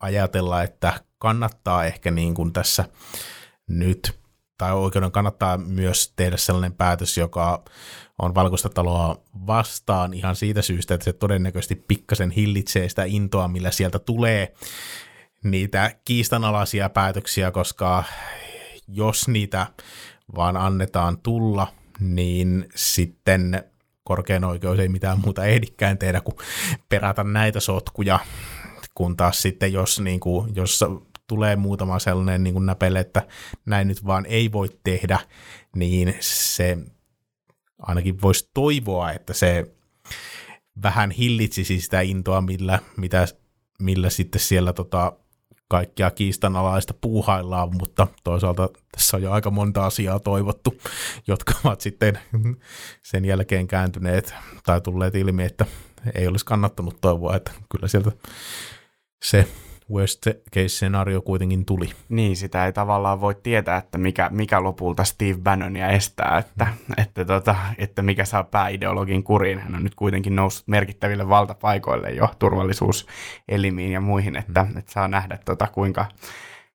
ajatella, 0.00 0.62
että 0.62 1.00
kannattaa 1.18 1.84
ehkä 1.84 2.10
niin 2.10 2.34
kuin 2.34 2.52
tässä 2.52 2.84
nyt, 3.68 4.18
tai 4.58 4.72
oikeuden 4.72 5.12
kannattaa 5.12 5.58
myös 5.58 6.12
tehdä 6.16 6.36
sellainen 6.36 6.72
päätös, 6.72 7.18
joka 7.18 7.64
on 8.18 8.34
valkoista 8.34 8.68
taloa 8.68 9.22
vastaan 9.46 10.14
ihan 10.14 10.36
siitä 10.36 10.62
syystä, 10.62 10.94
että 10.94 11.04
se 11.04 11.12
todennäköisesti 11.12 11.74
pikkasen 11.74 12.30
hillitsee 12.30 12.88
sitä 12.88 13.04
intoa, 13.04 13.48
millä 13.48 13.70
sieltä 13.70 13.98
tulee 13.98 14.54
niitä 15.44 15.96
kiistanalaisia 16.04 16.88
päätöksiä, 16.88 17.50
koska 17.50 18.04
jos 18.88 19.28
niitä 19.28 19.66
vaan 20.36 20.56
annetaan 20.56 21.18
tulla, 21.18 21.66
niin 22.00 22.68
sitten 22.74 23.64
korkein 24.04 24.44
oikeus 24.44 24.78
ei 24.78 24.88
mitään 24.88 25.20
muuta 25.20 25.44
ehdikään 25.44 25.98
tehdä 25.98 26.20
kuin 26.20 26.36
perätä 26.88 27.24
näitä 27.24 27.60
sotkuja, 27.60 28.18
kun 28.94 29.16
taas 29.16 29.42
sitten 29.42 29.72
jos, 29.72 30.00
niin 30.00 30.20
kuin, 30.20 30.54
jos 30.56 30.84
tulee 31.26 31.56
muutama 31.56 31.98
sellainen 31.98 32.44
niin 32.44 32.54
kuin 32.54 32.66
näpele, 32.66 33.00
että 33.00 33.26
näin 33.66 33.88
nyt 33.88 34.06
vaan 34.06 34.26
ei 34.26 34.52
voi 34.52 34.68
tehdä, 34.84 35.18
niin 35.76 36.14
se 36.20 36.78
ainakin 37.78 38.22
voisi 38.22 38.50
toivoa, 38.54 39.12
että 39.12 39.32
se 39.32 39.74
vähän 40.82 41.10
hillitsisi 41.10 41.80
sitä 41.80 42.00
intoa, 42.00 42.40
millä, 42.40 42.78
mitä, 42.96 43.28
millä 43.80 44.10
sitten 44.10 44.40
siellä 44.40 44.72
tota, 44.72 45.12
kaikkia 45.68 46.10
kiistanalaista 46.10 46.94
puuhaillaan, 47.00 47.76
mutta 47.76 48.06
toisaalta 48.24 48.68
tässä 48.92 49.16
on 49.16 49.22
jo 49.22 49.32
aika 49.32 49.50
monta 49.50 49.86
asiaa 49.86 50.20
toivottu, 50.20 50.74
jotka 51.26 51.52
ovat 51.64 51.80
sitten 51.80 52.18
sen 53.02 53.24
jälkeen 53.24 53.66
kääntyneet 53.66 54.34
tai 54.64 54.80
tulleet 54.80 55.14
ilmi, 55.14 55.44
että 55.44 55.66
ei 56.14 56.26
olisi 56.26 56.44
kannattanut 56.44 57.00
toivoa, 57.00 57.36
että 57.36 57.50
kyllä 57.70 57.88
sieltä 57.88 58.12
se 59.24 59.48
worst 59.90 60.26
case-skenaario 60.26 61.22
kuitenkin 61.22 61.64
tuli. 61.64 61.90
Niin, 62.08 62.36
sitä 62.36 62.66
ei 62.66 62.72
tavallaan 62.72 63.20
voi 63.20 63.34
tietää, 63.42 63.76
että 63.76 63.98
mikä, 63.98 64.28
mikä 64.32 64.62
lopulta 64.62 65.04
Steve 65.04 65.38
Bannonia 65.42 65.88
estää, 65.88 66.38
että, 66.38 66.66
että, 66.96 67.24
tota, 67.24 67.56
että 67.78 68.02
mikä 68.02 68.24
saa 68.24 68.44
pääideologin 68.44 69.22
kuriin. 69.22 69.58
Hän 69.58 69.74
on 69.74 69.82
nyt 69.82 69.94
kuitenkin 69.94 70.36
noussut 70.36 70.68
merkittäville 70.68 71.28
valtapaikoille 71.28 72.10
jo 72.10 72.28
turvallisuuselimiin 72.38 73.92
ja 73.92 74.00
muihin, 74.00 74.36
että, 74.36 74.66
että 74.78 74.92
saa 74.92 75.08
nähdä 75.08 75.38
tota, 75.44 75.66
kuinka, 75.66 76.06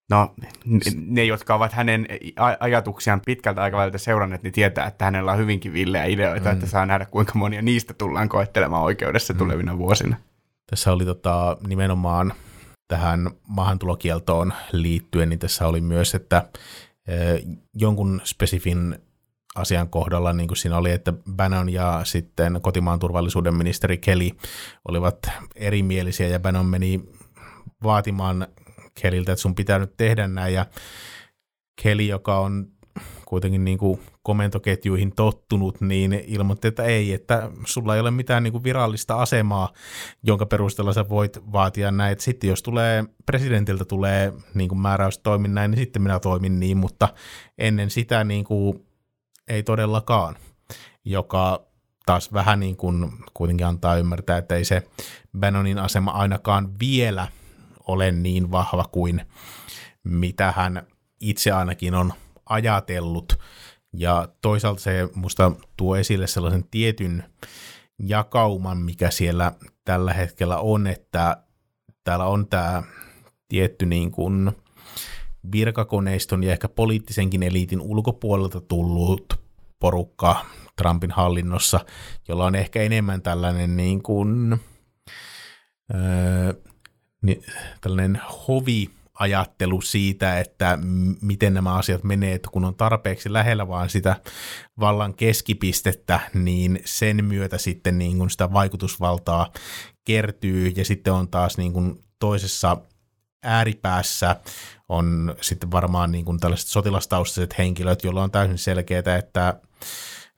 No, 0.09 0.33
ne, 0.95 1.23
jotka 1.23 1.55
ovat 1.55 1.73
hänen 1.73 2.07
ajatuksiaan 2.59 3.21
pitkältä 3.25 3.61
aikaväliltä 3.61 3.97
seuranneet, 3.97 4.43
niin 4.43 4.53
tietää, 4.53 4.87
että 4.87 5.05
hänellä 5.05 5.31
on 5.31 5.37
hyvinkin 5.37 5.73
villejä 5.73 6.05
ideoita, 6.05 6.49
mm. 6.49 6.53
että 6.53 6.65
saa 6.65 6.85
nähdä, 6.85 7.05
kuinka 7.05 7.31
monia 7.35 7.61
niistä 7.61 7.93
tullaan 7.93 8.29
koettelemaan 8.29 8.83
oikeudessa 8.83 9.33
mm. 9.33 9.37
tulevina 9.37 9.77
vuosina. 9.77 10.17
Tässä 10.69 10.91
oli 10.91 11.05
tota, 11.05 11.57
nimenomaan 11.67 12.33
tähän 12.89 13.31
maahantulokieltoon 13.47 14.53
liittyen, 14.71 15.29
niin 15.29 15.39
tässä 15.39 15.67
oli 15.67 15.81
myös, 15.81 16.15
että 16.15 16.49
jonkun 17.73 18.21
spesifin 18.23 18.95
asian 19.55 19.89
kohdalla, 19.89 20.33
niin 20.33 20.47
kuin 20.47 20.57
siinä 20.57 20.77
oli, 20.77 20.91
että 20.91 21.13
Bannon 21.35 21.69
ja 21.69 22.01
sitten 22.03 22.59
kotimaan 22.61 22.99
turvallisuuden 22.99 23.55
ministeri 23.55 23.97
Kelly 23.97 24.29
olivat 24.87 25.17
erimielisiä 25.55 26.27
ja 26.27 26.39
Bannon 26.39 26.65
meni 26.65 27.09
vaatimaan 27.83 28.47
Keliltä, 29.01 29.31
että 29.31 29.41
sun 29.41 29.55
pitää 29.55 29.79
nyt 29.79 29.97
tehdä 29.97 30.27
näin. 30.27 30.53
Ja 30.53 30.65
Kelly, 31.83 32.03
joka 32.03 32.39
on 32.39 32.67
kuitenkin 33.25 33.65
niin 33.65 33.77
kuin 33.77 34.01
komentoketjuihin 34.29 35.15
tottunut, 35.15 35.81
niin 35.81 36.23
ilmoitti, 36.27 36.67
että 36.67 36.83
ei, 36.83 37.13
että 37.13 37.51
sulla 37.65 37.95
ei 37.95 38.01
ole 38.01 38.11
mitään 38.11 38.43
niin 38.43 38.51
kuin 38.51 38.63
virallista 38.63 39.15
asemaa, 39.15 39.73
jonka 40.23 40.45
perusteella 40.45 40.93
sä 40.93 41.09
voit 41.09 41.51
vaatia 41.51 41.91
näin. 41.91 42.19
Sitten 42.19 42.49
jos 42.49 42.63
tulee 42.63 43.05
presidentiltä 43.25 43.85
tulee 43.85 44.33
niin 44.53 44.69
kuin 44.69 44.79
määräys 44.79 45.17
toimin 45.17 45.53
näin, 45.53 45.71
niin 45.71 45.79
sitten 45.79 46.01
minä 46.01 46.19
toimin 46.19 46.59
niin, 46.59 46.77
mutta 46.77 47.07
ennen 47.57 47.89
sitä 47.89 48.23
niin 48.23 48.43
kuin 48.43 48.85
ei 49.47 49.63
todellakaan, 49.63 50.35
joka 51.05 51.65
taas 52.05 52.33
vähän 52.33 52.59
niin 52.59 52.77
kuin 52.77 53.11
kuitenkin 53.33 53.67
antaa 53.67 53.97
ymmärtää, 53.97 54.37
että 54.37 54.55
ei 54.55 54.65
se 54.65 54.83
Bannonin 55.39 55.79
asema 55.79 56.11
ainakaan 56.11 56.79
vielä 56.79 57.27
ole 57.87 58.11
niin 58.11 58.51
vahva 58.51 58.85
kuin 58.91 59.21
mitä 60.03 60.53
hän 60.55 60.87
itse 61.19 61.51
ainakin 61.51 61.95
on 61.95 62.13
ajatellut. 62.49 63.39
Ja 63.93 64.27
toisaalta 64.41 64.81
se 64.81 65.09
musta 65.15 65.51
tuo 65.77 65.95
esille 65.95 66.27
sellaisen 66.27 66.65
tietyn 66.71 67.23
jakauman, 67.99 68.77
mikä 68.77 69.11
siellä 69.11 69.51
tällä 69.85 70.13
hetkellä 70.13 70.57
on, 70.57 70.87
että 70.87 71.37
täällä 72.03 72.25
on 72.25 72.47
tämä 72.47 72.83
tietty 73.47 73.85
niin 73.85 74.11
kuin 74.11 74.51
virkakoneiston 75.51 76.43
ja 76.43 76.51
ehkä 76.51 76.69
poliittisenkin 76.69 77.43
eliitin 77.43 77.81
ulkopuolelta 77.81 78.61
tullut 78.61 79.39
porukka 79.79 80.45
Trumpin 80.75 81.11
hallinnossa, 81.11 81.79
jolla 82.27 82.45
on 82.45 82.55
ehkä 82.55 82.81
enemmän 82.81 83.21
tällainen 83.21 83.77
niin 83.77 84.03
kuin, 84.03 84.59
öö, 85.93 86.53
niin, 87.21 87.43
tällainen 87.81 88.21
hovi 88.47 88.89
ajattelu 89.19 89.81
siitä, 89.81 90.39
että 90.39 90.79
miten 91.21 91.53
nämä 91.53 91.73
asiat 91.73 92.03
menee, 92.03 92.33
että 92.33 92.49
kun 92.51 92.65
on 92.65 92.75
tarpeeksi 92.75 93.33
lähellä 93.33 93.67
vaan 93.67 93.89
sitä 93.89 94.15
vallan 94.79 95.13
keskipistettä, 95.13 96.19
niin 96.33 96.79
sen 96.85 97.25
myötä 97.25 97.57
sitten 97.57 97.97
niin 97.97 98.17
kuin 98.17 98.29
sitä 98.29 98.53
vaikutusvaltaa 98.53 99.51
kertyy. 100.05 100.73
Ja 100.75 100.85
sitten 100.85 101.13
on 101.13 101.27
taas 101.27 101.57
niin 101.57 101.73
kuin 101.73 102.03
toisessa 102.19 102.77
ääripäässä 103.43 104.35
on 104.89 105.35
sitten 105.41 105.71
varmaan 105.71 106.11
niin 106.11 106.25
kuin 106.25 106.39
tällaiset 106.39 106.67
sotilastaustaiset 106.67 107.57
henkilöt, 107.57 108.03
joilla 108.03 108.23
on 108.23 108.31
täysin 108.31 108.57
selkeää, 108.57 109.17
että 109.19 109.59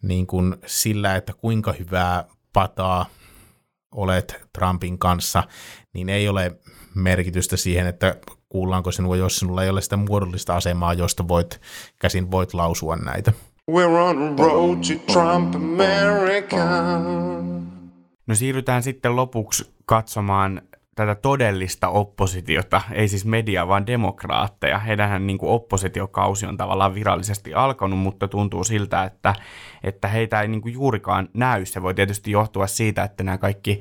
niin 0.02 0.28
kuin 0.28 0.56
sillä, 0.66 1.16
että 1.16 1.34
kuinka 1.34 1.74
hyvää 1.74 2.26
pataa 2.54 3.06
olet 3.92 4.42
Trumpin 4.58 5.00
kanssa, 5.00 5.44
niin 5.94 6.10
ei 6.10 6.30
ole 6.30 6.60
merkitystä 6.96 7.58
siihen, 7.58 7.88
että 7.88 8.16
kuullaanko 8.52 8.92
sinua, 8.92 9.16
jos 9.16 9.40
sinulla 9.40 9.64
ei 9.64 9.70
ole 9.70 9.82
sitä 9.82 9.98
muodollista 9.98 10.56
asemaa, 10.56 10.94
josta 10.94 11.28
voit, 11.28 11.62
käsin 12.00 12.32
voit 12.32 12.54
lausua 12.54 12.96
näitä. 12.96 13.34
We're 13.72 13.86
on 13.86 14.40
a 14.40 14.44
road 14.44 14.78
to 14.78 15.14
Trump 15.14 15.56
America. 15.56 16.58
No 18.28 18.36
siirrytään 18.36 18.84
sitten 18.84 19.16
lopuksi 19.16 19.74
katsomaan 19.86 20.62
tätä 20.96 21.16
todellista 21.16 21.90
oppositiota, 21.90 22.82
ei 22.92 23.08
siis 23.08 23.26
media, 23.26 23.68
vaan 23.68 23.88
demokraatteja. 23.88 24.80
Heidänhän 24.80 25.28
niin 25.28 25.38
kuin 25.38 25.52
oppositiokausi 25.52 26.46
on 26.46 26.58
tavallaan 26.58 26.94
virallisesti 26.94 27.54
alkanut, 27.54 28.00
mutta 28.00 28.28
tuntuu 28.28 28.64
siltä, 28.64 29.04
että, 29.04 29.36
että 29.84 30.08
heitä 30.08 30.42
ei 30.42 30.48
niin 30.48 30.62
kuin 30.62 30.74
juurikaan 30.74 31.30
näy. 31.34 31.66
Se 31.66 31.82
voi 31.82 31.94
tietysti 31.94 32.32
johtua 32.32 32.68
siitä, 32.68 33.04
että 33.04 33.24
nämä 33.24 33.38
kaikki 33.38 33.80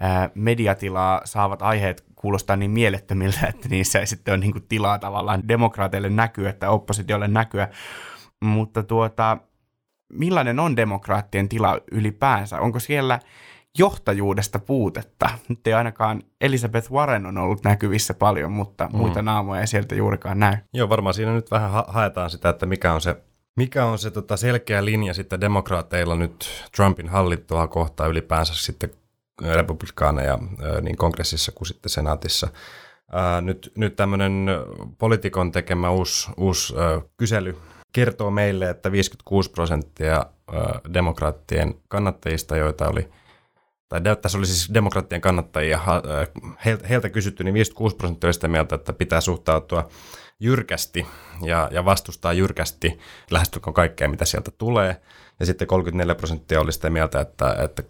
ää, 0.00 0.30
mediatilaa 0.34 1.20
saavat 1.24 1.62
aiheet 1.62 2.04
kuulostaa 2.26 2.56
niin 2.56 2.70
mielettömiltä, 2.70 3.46
että 3.54 3.68
niissä 3.68 4.00
ei 4.00 4.06
sitten 4.06 4.32
ole 4.32 4.38
niin 4.38 4.52
kuin 4.52 4.66
tilaa 4.68 4.98
tavallaan 4.98 5.48
demokraateille 5.48 6.08
näkyä, 6.08 6.50
että 6.50 6.70
oppositiolle 6.70 7.28
näkyä. 7.28 7.68
Mutta 8.44 8.82
tuota, 8.82 9.38
millainen 10.12 10.60
on 10.60 10.76
demokraattien 10.76 11.48
tila 11.48 11.80
ylipäänsä? 11.92 12.60
Onko 12.60 12.78
siellä 12.78 13.18
johtajuudesta 13.78 14.58
puutetta. 14.58 15.30
Nyt 15.48 15.66
ei 15.66 15.74
ainakaan 15.74 16.22
Elizabeth 16.40 16.92
Warren 16.92 17.26
on 17.26 17.38
ollut 17.38 17.64
näkyvissä 17.64 18.14
paljon, 18.14 18.52
mutta 18.52 18.88
mm. 18.92 18.96
muita 18.96 19.22
naamoja 19.22 19.60
ei 19.60 19.66
sieltä 19.66 19.94
juurikaan 19.94 20.38
näy. 20.38 20.56
Joo, 20.74 20.88
varmaan 20.88 21.14
siinä 21.14 21.32
nyt 21.32 21.50
vähän 21.50 21.70
ha- 21.70 21.86
haetaan 21.88 22.30
sitä, 22.30 22.48
että 22.48 22.66
mikä 22.66 22.92
on 22.92 23.00
se, 23.00 23.16
mikä 23.56 23.84
on 23.84 23.98
se 23.98 24.10
tota 24.10 24.36
selkeä 24.36 24.84
linja 24.84 25.14
sitten 25.14 25.40
demokraateilla 25.40 26.14
nyt 26.14 26.64
Trumpin 26.76 27.08
hallittua 27.08 27.66
kohtaan 27.66 28.10
ylipäänsä 28.10 28.54
sitten 28.54 28.90
republikaaneja 29.42 30.38
niin 30.80 30.96
kongressissa 30.96 31.52
kuin 31.52 31.68
sitten 31.68 31.90
senaatissa. 31.90 32.48
Nyt, 33.40 33.72
nyt 33.76 33.96
tämmöinen 33.96 34.46
poliitikon 34.98 35.52
tekemä 35.52 35.90
uusi, 35.90 36.30
uusi 36.36 36.74
kysely 37.16 37.56
kertoo 37.92 38.30
meille, 38.30 38.70
että 38.70 38.92
56 38.92 39.50
prosenttia 39.50 40.26
demokraattien 40.94 41.74
kannattajista, 41.88 42.56
joita 42.56 42.88
oli– 42.88 43.08
tai 43.88 44.00
tässä 44.22 44.38
oli 44.38 44.46
siis 44.46 44.74
demokraattien 44.74 45.20
kannattajia, 45.20 45.80
heiltä 46.88 47.08
kysytty, 47.08 47.44
niin 47.44 47.54
56 47.54 47.96
prosenttia 47.96 48.28
oli 48.28 48.34
sitä 48.34 48.48
mieltä, 48.48 48.74
että 48.74 48.92
pitää 48.92 49.20
suhtautua 49.20 49.88
jyrkästi 50.40 51.06
ja, 51.42 51.68
ja 51.72 51.84
vastustaa 51.84 52.32
jyrkästi 52.32 52.98
lähestulkoon 53.30 53.74
kaikkea, 53.74 54.08
mitä 54.08 54.24
sieltä 54.24 54.50
tulee. 54.50 55.00
Ja 55.40 55.46
sitten 55.46 55.68
34 55.68 56.14
prosenttia 56.14 56.60
oli 56.60 56.72
sitä 56.72 56.90
mieltä, 56.90 57.20
että, 57.20 57.56
että 57.64 57.82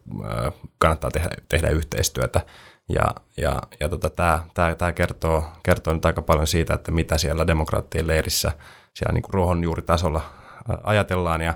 kannattaa 0.79 1.11
tehdä, 1.11 1.29
tehdä 1.49 1.69
yhteistyötä. 1.69 2.41
Ja, 2.89 3.15
ja, 3.37 3.63
ja 3.81 3.89
tota, 3.89 4.11
tämä, 4.11 4.43
tämä, 4.55 4.75
tämä 4.75 4.93
kertoo, 4.93 5.45
kertoo 5.63 5.95
nyt 5.95 6.05
aika 6.05 6.23
paljon 6.23 6.47
siitä, 6.47 6.75
että 6.75 6.93
mitä 6.93 7.19
siellä 7.19 7.47
demokraattien 7.47 8.07
leirissä 8.07 8.53
siellä 8.95 9.13
niin 9.13 9.23
kuin 9.23 9.35
ruohonjuuritasolla 9.35 10.23
ajatellaan. 10.83 11.41
Ja 11.41 11.55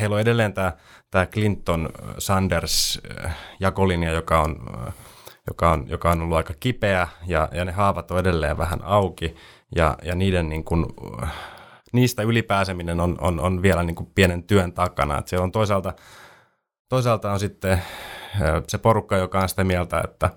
heillä 0.00 0.14
on 0.14 0.20
edelleen 0.20 0.52
tämä, 0.52 0.72
tämä 1.10 1.26
Clinton-Sanders-jakolinja, 1.26 4.12
joka 4.12 4.42
on, 4.42 4.56
joka, 5.46 5.70
on, 5.70 5.88
joka 5.88 6.10
on 6.10 6.22
ollut 6.22 6.36
aika 6.36 6.54
kipeä 6.60 7.08
ja, 7.26 7.48
ja 7.52 7.64
ne 7.64 7.72
haavat 7.72 8.10
on 8.10 8.18
edelleen 8.18 8.58
vähän 8.58 8.84
auki 8.84 9.36
ja, 9.76 9.96
ja 10.02 10.14
niiden 10.14 10.48
niin 10.48 10.64
kuin, 10.64 10.86
niistä 11.92 12.22
ylipääseminen 12.22 13.00
on, 13.00 13.16
on, 13.20 13.40
on 13.40 13.62
vielä 13.62 13.82
niin 13.82 13.96
kuin 13.96 14.10
pienen 14.14 14.42
työn 14.42 14.72
takana. 14.72 15.18
Että 15.18 15.28
siellä 15.28 15.44
on 15.44 15.52
toisaalta, 15.52 15.92
toisaalta 16.88 17.32
on 17.32 17.40
sitten 17.40 17.82
se 18.68 18.78
porukka, 18.78 19.16
joka 19.16 19.40
on 19.40 19.48
sitä 19.48 19.64
mieltä, 19.64 20.00
että, 20.04 20.30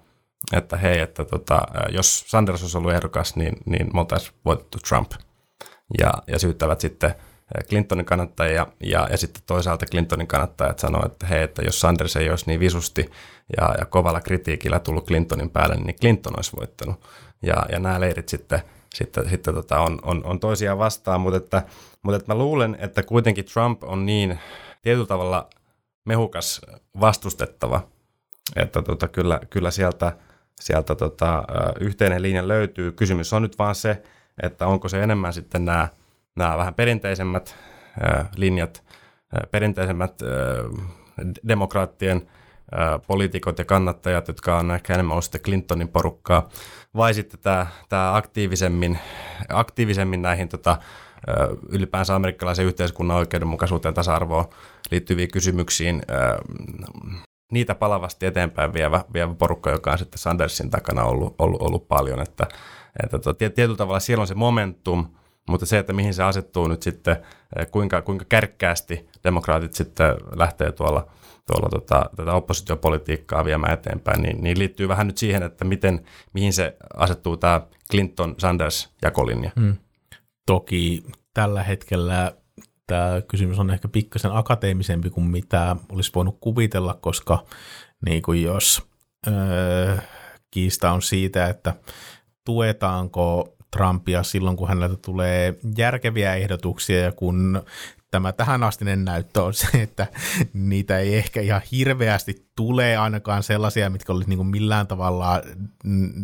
että 0.53 0.77
hei, 0.77 0.99
että 0.99 1.25
tota, 1.25 1.61
jos 1.89 2.23
Sanders 2.27 2.61
olisi 2.61 2.77
ollut 2.77 2.93
ehdokas, 2.93 3.35
niin, 3.35 3.57
niin 3.65 3.89
me 3.93 3.99
oltaisiin 3.99 4.33
voitettu 4.45 4.77
Trump. 4.87 5.11
Ja, 5.99 6.13
ja 6.27 6.39
syyttävät 6.39 6.79
sitten 6.79 7.15
Clintonin 7.69 8.05
kannattajia 8.05 8.67
ja, 8.83 9.07
ja 9.11 9.17
sitten 9.17 9.43
toisaalta 9.45 9.85
Clintonin 9.85 10.27
kannattajat 10.27 10.79
sanoivat, 10.79 11.11
että 11.11 11.25
hei, 11.25 11.43
että 11.43 11.61
jos 11.61 11.79
Sanders 11.79 12.15
ei 12.15 12.29
olisi 12.29 12.45
niin 12.47 12.59
visusti 12.59 13.11
ja, 13.57 13.75
ja 13.79 13.85
kovalla 13.85 14.21
kritiikillä 14.21 14.79
tullut 14.79 15.07
Clintonin 15.07 15.49
päälle, 15.49 15.75
niin 15.75 15.95
Clinton 15.95 16.33
olisi 16.37 16.57
voittanut. 16.57 16.95
Ja, 17.41 17.65
ja 17.71 17.79
nämä 17.79 17.99
leirit 17.99 18.29
sitten, 18.29 18.61
sitten, 18.95 19.29
sitten 19.29 19.53
tota 19.53 19.79
on, 19.79 19.99
on, 20.01 20.25
on 20.25 20.39
toisiaan 20.39 20.77
vastaan, 20.77 21.21
mutta, 21.21 21.37
että, 21.37 21.63
mutta 22.03 22.17
että 22.17 22.33
mä 22.33 22.37
luulen, 22.37 22.77
että 22.79 23.03
kuitenkin 23.03 23.45
Trump 23.45 23.83
on 23.83 24.05
niin 24.05 24.39
tietyllä 24.81 25.07
tavalla 25.07 25.49
mehukas 26.05 26.61
vastustettava, 26.99 27.87
että 28.55 28.81
tota, 28.81 29.07
kyllä, 29.07 29.39
kyllä 29.49 29.71
sieltä, 29.71 30.17
sieltä 30.59 30.95
tota, 30.95 31.43
yhteinen 31.79 32.21
linja 32.21 32.47
löytyy. 32.47 32.91
Kysymys 32.91 33.33
on 33.33 33.41
nyt 33.41 33.59
vaan 33.59 33.75
se, 33.75 34.03
että 34.43 34.67
onko 34.67 34.89
se 34.89 35.03
enemmän 35.03 35.33
sitten 35.33 35.65
nämä 35.65 35.87
nämä 36.35 36.57
vähän 36.57 36.73
perinteisemmät 36.73 37.55
linjat, 38.35 38.83
perinteisemmät 39.51 40.13
demokraattien 41.47 42.27
poliitikot 43.07 43.59
ja 43.59 43.65
kannattajat, 43.65 44.27
jotka 44.27 44.57
on 44.57 44.71
ehkä 44.71 44.93
enemmän 44.93 45.11
ollut 45.11 45.43
Clintonin 45.43 45.87
porukkaa, 45.87 46.49
vai 46.95 47.13
sitten 47.13 47.39
tämä, 47.39 47.67
tämä 47.89 48.15
aktiivisemmin, 48.15 48.99
aktiivisemmin 49.49 50.21
näihin 50.21 50.49
tota, 50.49 50.77
ylipäänsä 51.69 52.15
amerikkalaisen 52.15 52.65
yhteiskunnan 52.65 53.17
oikeudenmukaisuuteen 53.17 53.93
tasa-arvoon 53.93 54.45
liittyviin 54.91 55.31
kysymyksiin 55.31 56.01
niitä 57.51 57.75
palavasti 57.75 58.25
eteenpäin 58.25 58.73
vievä, 58.73 59.05
vievä 59.13 59.33
porukka, 59.33 59.69
joka 59.69 59.91
on 59.91 59.97
sitten 59.97 60.19
Sandersin 60.19 60.69
takana 60.69 61.03
ollut, 61.03 61.35
ollut, 61.39 61.61
ollut 61.61 61.87
paljon. 61.87 62.21
Että, 62.21 62.47
että 63.03 63.19
tota, 63.19 63.49
tietyllä 63.49 63.77
tavalla 63.77 63.99
siellä 63.99 64.21
on 64.21 64.27
se 64.27 64.35
momentum, 64.35 65.07
mutta 65.51 65.65
se, 65.65 65.79
että 65.79 65.93
mihin 65.93 66.13
se 66.13 66.23
asettuu 66.23 66.67
nyt 66.67 66.81
sitten, 66.81 67.17
eh, 67.59 67.71
kuinka, 67.71 68.01
kuinka 68.01 68.25
kärkkäästi 68.29 69.09
demokraatit 69.23 69.73
sitten 69.73 70.15
lähtee 70.35 70.71
tuolla, 70.71 71.07
tuolla 71.47 71.69
tota, 71.69 72.09
tätä 72.15 72.33
oppositiopolitiikkaa 72.33 73.45
viemään 73.45 73.73
eteenpäin, 73.73 74.21
niin, 74.21 74.43
niin 74.43 74.59
liittyy 74.59 74.87
vähän 74.87 75.07
nyt 75.07 75.17
siihen, 75.17 75.43
että 75.43 75.65
miten, 75.65 76.03
mihin 76.33 76.53
se 76.53 76.77
asettuu 76.95 77.37
tämä 77.37 77.61
Clinton-Sanders-jakolinja. 77.93 79.51
Hmm. 79.59 79.75
Toki 80.45 81.03
tällä 81.33 81.63
hetkellä 81.63 82.33
tämä 82.87 83.21
kysymys 83.27 83.59
on 83.59 83.71
ehkä 83.71 83.87
pikkasen 83.87 84.31
akateemisempi 84.31 85.09
kuin 85.09 85.27
mitä 85.27 85.75
olisi 85.91 86.11
voinut 86.15 86.37
kuvitella, 86.39 86.93
koska 86.93 87.45
niin 88.05 88.21
kuin 88.21 88.43
jos 88.43 88.83
öö, 89.27 89.97
kiista 90.51 90.91
on 90.91 91.01
siitä, 91.01 91.47
että 91.47 91.73
tuetaanko 92.45 93.55
Trumpia 93.77 94.23
silloin, 94.23 94.57
kun 94.57 94.67
häneltä 94.67 94.95
tulee 94.95 95.55
järkeviä 95.77 96.35
ehdotuksia 96.35 96.99
ja 96.99 97.11
kun 97.11 97.63
tämä 98.11 98.31
tähänastinen 98.31 99.05
näyttö 99.05 99.43
on 99.43 99.53
se, 99.53 99.67
että 99.81 100.07
niitä 100.53 100.99
ei 100.99 101.15
ehkä 101.15 101.41
ihan 101.41 101.61
hirveästi 101.71 102.47
tule 102.55 102.97
ainakaan 102.97 103.43
sellaisia, 103.43 103.89
mitkä 103.89 104.13
olisi 104.13 104.29
niin 104.29 104.47
millään 104.47 104.87
tavalla 104.87 105.41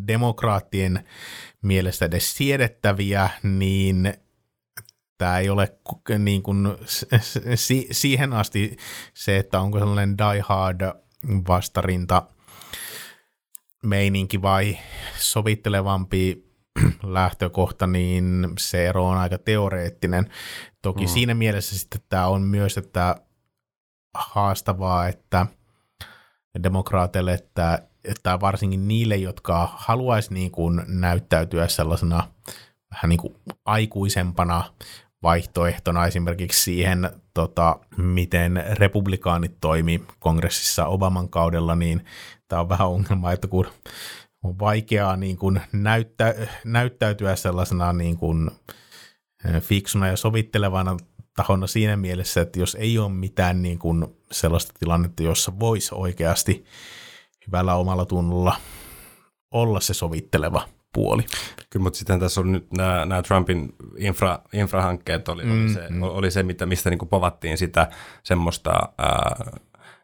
demokraattien 0.08 1.04
mielestä 1.62 2.06
edes 2.06 2.38
siedettäviä, 2.38 3.30
niin 3.44 4.14
tämä 5.18 5.40
ei 5.40 5.50
ole 5.50 5.78
niin 6.20 6.44
kuin, 6.44 6.68
siihen 7.92 8.34
asti 8.34 8.78
se, 9.14 9.38
että 9.38 9.60
onko 9.60 9.80
sellainen 9.80 10.18
die 10.18 10.44
hard 10.46 10.82
vastarinta 11.48 12.24
meininki 13.84 14.42
vai 14.42 14.78
sovittelevampi 15.18 16.47
lähtökohta, 17.04 17.88
niin 17.88 18.48
se 18.60 18.88
ero 18.88 19.08
on 19.08 19.18
aika 19.18 19.38
teoreettinen. 19.38 20.30
Toki 20.82 21.06
mm. 21.06 21.08
siinä 21.08 21.34
mielessä 21.34 21.80
sitten 21.80 22.02
tämä 22.10 22.28
on 22.28 22.42
myös 22.42 22.78
että 22.78 23.16
haastavaa, 24.14 25.08
että 25.08 25.46
demokraateille, 26.64 27.34
että, 27.34 27.88
että 28.04 28.40
varsinkin 28.40 28.88
niille, 28.88 29.16
jotka 29.16 29.70
haluaisi 29.76 30.34
niin 30.34 30.52
kuin 30.52 30.82
näyttäytyä 30.88 31.68
sellaisena 31.68 32.24
vähän 32.94 33.10
niin 33.10 33.20
kuin 33.20 33.36
aikuisempana 33.66 34.64
vaihtoehtona 35.24 36.06
esimerkiksi 36.06 36.64
siihen, 36.64 37.10
tota, 37.34 37.80
miten 37.98 38.64
republikaanit 38.72 39.58
toimi 39.62 40.04
kongressissa 40.20 40.86
Obaman 40.86 41.30
kaudella, 41.30 41.76
niin 41.76 42.06
tämä 42.48 42.60
on 42.60 42.70
vähän 42.70 42.88
ongelma, 42.88 43.32
että 43.32 43.48
kun 43.48 43.68
on 44.48 44.60
vaikeaa 44.60 45.16
niin 45.16 45.38
kuin 45.38 45.62
näyttä, 45.74 46.36
näyttäytyä 46.66 47.36
sellaisena 47.36 47.94
niin 47.94 48.18
kuin 48.18 48.52
fiksuna 49.60 50.08
ja 50.08 50.18
sovittelevana 50.18 50.98
tahona 51.36 51.68
siinä 51.68 51.98
mielessä, 51.98 52.42
että 52.42 52.60
jos 52.60 52.76
ei 52.80 53.00
ole 53.00 53.12
mitään 53.12 53.62
niin 53.62 53.80
kuin 53.80 54.08
sellaista 54.32 54.74
tilannetta, 54.80 55.24
jossa 55.24 55.60
voisi 55.60 55.96
oikeasti 55.96 56.66
hyvällä 57.48 57.76
omalla 57.76 58.06
tunnolla 58.06 58.56
olla 59.52 59.80
se 59.80 59.94
sovitteleva 59.94 60.68
puoli. 60.94 61.24
Kyllä, 61.70 61.84
mutta 61.84 62.00
sitten 62.00 62.20
tässä 62.20 62.42
on 62.42 62.52
nyt 62.52 62.72
nämä, 62.72 63.06
nämä 63.06 63.22
Trumpin 63.22 63.76
infra, 63.98 64.40
infrahankkeet 64.54 65.30
oli, 65.30 65.44
mm, 65.44 65.52
oli, 65.52 65.74
se, 65.74 65.88
mm. 65.90 66.04
oli 66.04 66.32
se, 66.32 66.44
mitä, 66.44 66.66
mistä 66.66 66.90
niin 66.90 66.98
kuin 66.98 67.10
povattiin 67.10 67.58
sitä 67.58 67.90
semmoista 68.24 68.72
ää, 68.98 69.58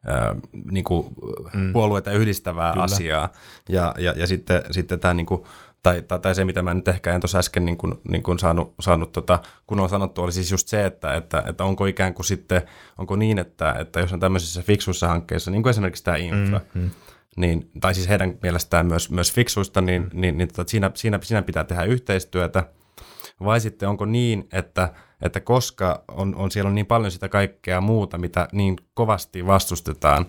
ää, 0.08 0.36
niin 0.72 0.84
kuin 0.84 1.08
mm. 1.54 1.74
puolueita 1.74 2.12
yhdistävää 2.12 2.72
Kyllä. 2.72 2.84
asiaa. 2.84 3.30
Ja, 3.70 3.96
ja, 3.98 4.14
ja 4.18 4.28
sitten, 4.28 4.64
sitten 4.72 5.00
tämä 5.00 5.14
niin 5.14 5.26
kuin, 5.26 5.44
tai, 5.84 6.02
tai, 6.02 6.20
tai 6.20 6.36
se, 6.36 6.46
mitä 6.46 6.62
mä 6.62 6.74
nyt 6.74 6.88
ehkä 6.88 7.14
en 7.14 7.22
tuossa 7.22 7.40
äsken 7.40 7.66
niin 7.66 7.78
kuin, 7.78 7.94
niin 8.10 8.24
kuin 8.24 8.40
saanut, 8.40 8.74
saanut 8.80 9.12
tota, 9.12 9.40
kun 9.68 9.80
on 9.80 9.90
sanottu, 9.90 10.22
oli 10.22 10.32
siis 10.32 10.52
just 10.52 10.68
se, 10.68 10.86
että, 10.86 11.14
että, 11.14 11.44
että 11.48 11.64
onko 11.64 11.86
ikään 11.86 12.14
kuin 12.14 12.26
sitten, 12.26 12.62
onko 12.98 13.16
niin, 13.16 13.40
että, 13.40 13.76
että 13.80 14.00
jos 14.00 14.14
on 14.14 14.20
tämmöisissä 14.20 14.62
fiksuissa 14.62 15.08
hankkeissa, 15.08 15.52
niin 15.52 15.64
kuin 15.64 15.72
esimerkiksi 15.72 16.04
tämä 16.04 16.18
infra, 16.18 16.60
mm-hmm 16.60 16.92
niin, 17.36 17.70
tai 17.82 17.94
siis 17.94 18.10
heidän 18.10 18.38
mielestään 18.42 18.86
myös, 18.86 19.12
myös 19.12 19.34
fiksuista, 19.34 19.82
niin, 19.82 20.02
mm. 20.02 20.22
niin, 20.22 20.38
niin 20.38 20.48
tota, 20.48 20.70
siinä, 20.70 20.92
siinä, 20.94 21.20
siinä 21.24 21.42
pitää 21.42 21.64
tehdä 21.64 21.84
yhteistyötä. 21.84 22.64
Vai 23.44 23.62
sitten 23.62 23.90
onko 23.90 24.06
niin, 24.06 24.48
että, 24.52 24.94
että 25.24 25.40
koska 25.40 26.04
on, 26.08 26.36
on 26.36 26.52
siellä 26.52 26.68
on 26.68 26.76
niin 26.76 26.86
paljon 26.86 27.12
sitä 27.12 27.30
kaikkea 27.30 27.82
muuta, 27.82 28.18
mitä 28.18 28.48
niin 28.52 28.76
kovasti 28.94 29.48
vastustetaan, 29.48 30.26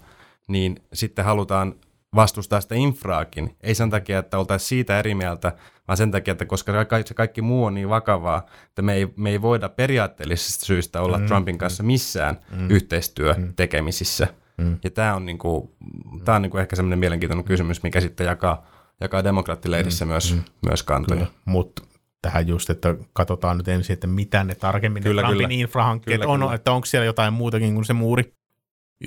niin 0.48 0.82
sitten 0.92 1.24
halutaan 1.24 1.74
vastustaa 2.14 2.60
sitä 2.60 2.74
infraakin. 2.74 3.56
Ei 3.60 3.74
sen 3.74 3.90
takia, 3.90 4.18
että 4.18 4.38
oltaisiin 4.38 4.68
siitä 4.68 4.98
eri 4.98 5.14
mieltä, 5.14 5.52
vaan 5.88 5.96
sen 5.96 6.10
takia, 6.10 6.32
että 6.32 6.46
koska 6.46 6.72
se 7.06 7.14
kaikki 7.14 7.42
muu 7.42 7.64
on 7.64 7.74
niin 7.74 7.88
vakavaa, 7.88 8.46
että 8.68 8.82
me 8.82 8.94
ei, 8.94 9.08
me 9.16 9.30
ei 9.30 9.42
voida 9.42 9.68
periaatteellisista 9.68 10.66
syistä 10.66 11.02
olla 11.02 11.18
mm, 11.18 11.26
Trumpin 11.26 11.58
kanssa 11.58 11.82
missään 11.82 12.38
mm, 12.56 12.70
yhteistyötekemisissä. 12.70 14.24
Mm. 14.58 14.64
Mm. 14.64 14.78
Ja 14.84 14.90
tämä 14.90 15.14
on, 15.14 15.26
niinku, 15.26 15.76
tää 16.24 16.36
on 16.36 16.42
niinku 16.42 16.58
ehkä 16.58 16.76
semmoinen 16.76 16.98
mielenkiintoinen 16.98 17.44
kysymys, 17.44 17.82
mikä 17.82 18.00
sitten 18.00 18.26
jakaa, 18.26 18.66
jakaa 19.00 19.24
demokraattileidissä 19.24 20.04
mm. 20.04 20.08
myös, 20.08 20.34
mm. 20.34 20.42
myös 20.66 20.82
kantoja. 20.82 21.26
Mutta 21.44 21.82
tähän 22.24 22.48
just, 22.48 22.70
että 22.70 22.94
katsotaan 23.12 23.58
nyt 23.58 23.68
ensin, 23.68 23.94
että 23.94 24.06
mitä 24.06 24.44
ne 24.44 24.54
tarkemmin 24.54 25.02
kyllä, 25.02 25.22
ne 25.22 25.28
Trumpin 25.28 25.48
kyllä. 25.48 25.60
infrahankkeet 25.60 26.20
kyllä, 26.20 26.32
on, 26.32 26.40
kyllä. 26.40 26.54
että 26.54 26.72
onko 26.72 26.86
siellä 26.86 27.06
jotain 27.06 27.32
muutakin 27.32 27.74
kuin 27.74 27.84
se 27.84 27.92
muuri. 27.92 28.34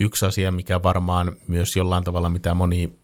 Yksi 0.01 0.25
asia, 0.25 0.51
mikä 0.51 0.83
varmaan 0.83 1.31
myös 1.47 1.75
jollain 1.75 2.03
tavalla, 2.03 2.29
mitä 2.29 2.53
moni 2.53 2.99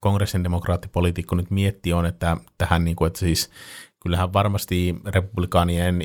kongressin 0.00 0.44
demokraattipolitiikko 0.44 1.36
nyt 1.36 1.50
miettii, 1.50 1.92
on, 1.92 2.06
että 2.06 2.36
tähän, 2.58 2.84
niin 2.84 2.96
kuin, 2.96 3.06
että 3.06 3.18
siis 3.18 3.50
kyllähän 4.02 4.32
varmasti 4.32 4.94
republikaanien 5.04 6.00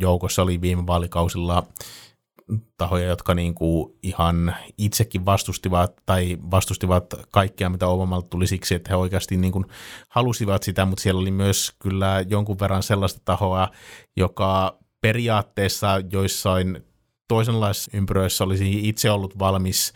joukossa 0.00 0.42
oli 0.42 0.60
viime 0.60 0.86
vaalikausilla 0.86 1.66
tahoja, 2.76 3.06
jotka 3.06 3.34
niin 3.34 3.54
kuin 3.54 3.98
ihan 4.02 4.56
itsekin 4.78 5.26
vastustivat 5.26 5.96
tai 6.06 6.38
vastustivat 6.50 7.14
kaikkea, 7.30 7.70
mitä 7.70 7.86
Obamalta 7.86 8.28
tuli 8.28 8.46
siksi, 8.46 8.74
että 8.74 8.90
he 8.90 8.96
oikeasti 8.96 9.36
niin 9.36 9.52
kuin 9.52 9.64
halusivat 10.08 10.62
sitä, 10.62 10.84
mutta 10.84 11.02
siellä 11.02 11.20
oli 11.20 11.30
myös 11.30 11.72
kyllä 11.78 12.24
jonkun 12.28 12.58
verran 12.60 12.82
sellaista 12.82 13.20
tahoa, 13.24 13.68
joka 14.16 14.78
periaatteessa 15.00 16.00
joissain 16.12 16.84
toisenlaisissa 17.28 17.90
ympyröissä 17.94 18.44
olisi 18.44 18.88
itse 18.88 19.10
ollut 19.10 19.38
valmis 19.38 19.92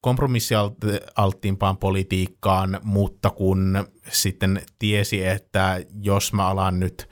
kompromissialttiimpaan 0.00 1.76
politiikkaan, 1.76 2.80
mutta 2.82 3.30
kun 3.30 3.88
sitten 4.12 4.62
tiesi, 4.78 5.24
että 5.24 5.80
jos 6.02 6.32
mä 6.32 6.48
alan 6.48 6.80
nyt 6.80 7.08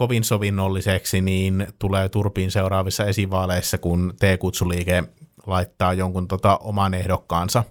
kovin 0.00 0.24
sovinnolliseksi, 0.24 1.20
niin 1.20 1.66
tulee 1.78 2.08
turpiin 2.08 2.50
seuraavissa 2.50 3.04
esivaaleissa, 3.04 3.78
kun 3.78 4.14
T-kutsuliike 4.18 5.04
laittaa 5.46 5.92
jonkun 5.92 6.28
tota 6.28 6.56
oman 6.56 6.94
ehdokkaansa, 6.94 7.64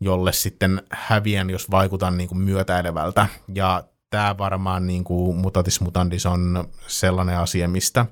jolle 0.00 0.32
sitten 0.32 0.82
häviän, 0.92 1.50
jos 1.50 1.70
vaikutan 1.70 2.16
niin 2.16 2.28
kuin 2.28 2.38
myötäilevältä. 2.38 3.26
Ja 3.54 3.84
tämä 4.10 4.38
varmaan 4.38 4.86
niin 4.86 5.04
kuin 5.04 5.36
mutatis 5.36 5.80
mutandis 5.80 6.26
on 6.26 6.68
sellainen 6.86 7.38
asia, 7.38 7.68
mistä, 7.68 8.06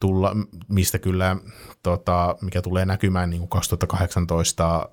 tulla, 0.00 0.36
mistä 0.68 0.98
kyllä, 0.98 1.36
tota, 1.82 2.36
mikä 2.40 2.62
tulee 2.62 2.84
näkymään 2.84 3.30
niin 3.30 3.40
kuin 3.40 3.50
2018 3.50 4.88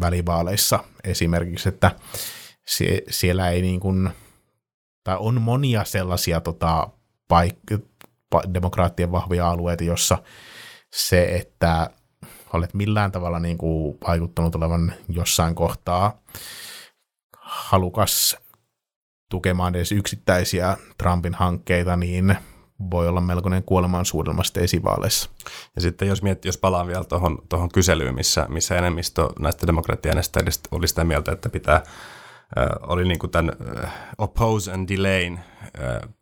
välivaaleissa 0.00 0.84
esimerkiksi, 1.04 1.68
että 1.68 1.90
sie, 2.66 3.02
siellä 3.10 3.50
ei 3.50 3.62
niin 3.62 3.80
kuin, 3.80 4.10
tai 5.04 5.16
on 5.18 5.40
monia 5.40 5.84
sellaisia 5.84 6.40
tota, 6.40 6.88
paik- 7.28 7.78
pa- 8.34 8.54
demokraattien 8.54 9.12
vahvia 9.12 9.48
alueita, 9.50 9.84
jossa 9.84 10.18
se, 10.94 11.24
että 11.24 11.90
olet 12.52 12.74
millään 12.74 13.12
tavalla 13.12 13.40
niin 13.40 13.58
kuin 13.58 13.98
vaikuttanut 14.06 14.54
olevan 14.54 14.92
jossain 15.08 15.54
kohtaa 15.54 16.22
halukas 17.40 18.36
tukemaan 19.30 19.74
edes 19.74 19.92
yksittäisiä 19.92 20.76
Trumpin 20.98 21.34
hankkeita, 21.34 21.96
niin 21.96 22.36
voi 22.90 23.08
olla 23.08 23.20
melkoinen 23.20 23.62
kuolemansuudelma 23.62 24.44
sitten 24.44 24.64
esivaaleissa. 24.64 25.30
Ja 25.76 25.82
sitten 25.82 26.08
jos, 26.08 26.22
miettii, 26.22 26.48
jos 26.48 26.58
palaan 26.58 26.86
vielä 26.86 27.04
tuohon 27.48 27.68
kyselyyn, 27.72 28.14
missä, 28.14 28.46
missä 28.48 28.78
enemmistö 28.78 29.28
näistä 29.38 29.66
demokraattiäänestäjistä 29.66 30.68
oli 30.72 30.88
sitä 30.88 31.04
mieltä, 31.04 31.32
että 31.32 31.48
pitää 31.48 31.82
oli 32.80 33.04
niin 33.04 33.18
kuin 33.18 33.30
tämän 33.30 33.52
oppose 34.18 34.72
and 34.72 34.88
delayn 34.88 35.40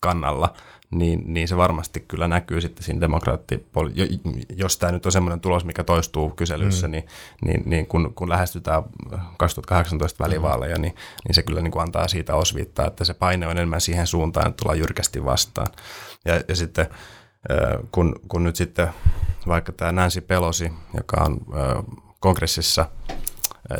kannalla, 0.01 0.55
niin, 0.91 1.23
niin 1.27 1.49
se 1.49 1.57
varmasti 1.57 2.01
kyllä 2.01 2.29
näkyy 2.29 2.61
sitten 2.61 2.85
siinä 2.85 3.01
demokraatti, 3.01 3.67
jos 4.57 4.79
tämä 4.79 4.93
nyt 4.93 5.07
on 5.07 5.13
semmoinen 5.13 5.41
tulos, 5.41 5.65
mikä 5.65 5.85
toistuu 5.85 6.31
kyselyissä, 6.31 6.87
mm. 6.87 6.93
niin, 6.93 7.05
niin, 7.45 7.63
niin 7.67 7.87
kun, 7.87 8.15
kun 8.15 8.29
lähestytään 8.29 8.83
2018 9.39 10.25
välivaaleja, 10.25 10.79
niin, 10.79 10.95
niin 11.29 11.35
se 11.35 11.43
kyllä 11.43 11.61
niin 11.61 11.73
kuin 11.73 11.83
antaa 11.83 12.09
siitä 12.09 12.35
osviittaa, 12.35 12.87
että 12.87 13.05
se 13.05 13.15
paine 13.15 13.47
on 13.47 13.53
enemmän 13.53 13.81
siihen 13.81 14.07
suuntaan, 14.07 14.49
että 14.49 14.63
tullaan 14.63 14.79
jyrkästi 14.79 15.25
vastaan. 15.25 15.69
Ja, 16.25 16.41
ja 16.49 16.57
sitten 16.57 16.87
kun, 17.93 18.21
kun 18.29 18.45
nyt 18.45 18.57
sitten 18.57 18.89
vaikka 19.47 19.73
tämä 19.73 19.93
Nancy 19.93 20.21
Pelosi, 20.21 20.73
joka 20.95 21.17
on 21.25 21.39
kongressissa– 22.21 22.87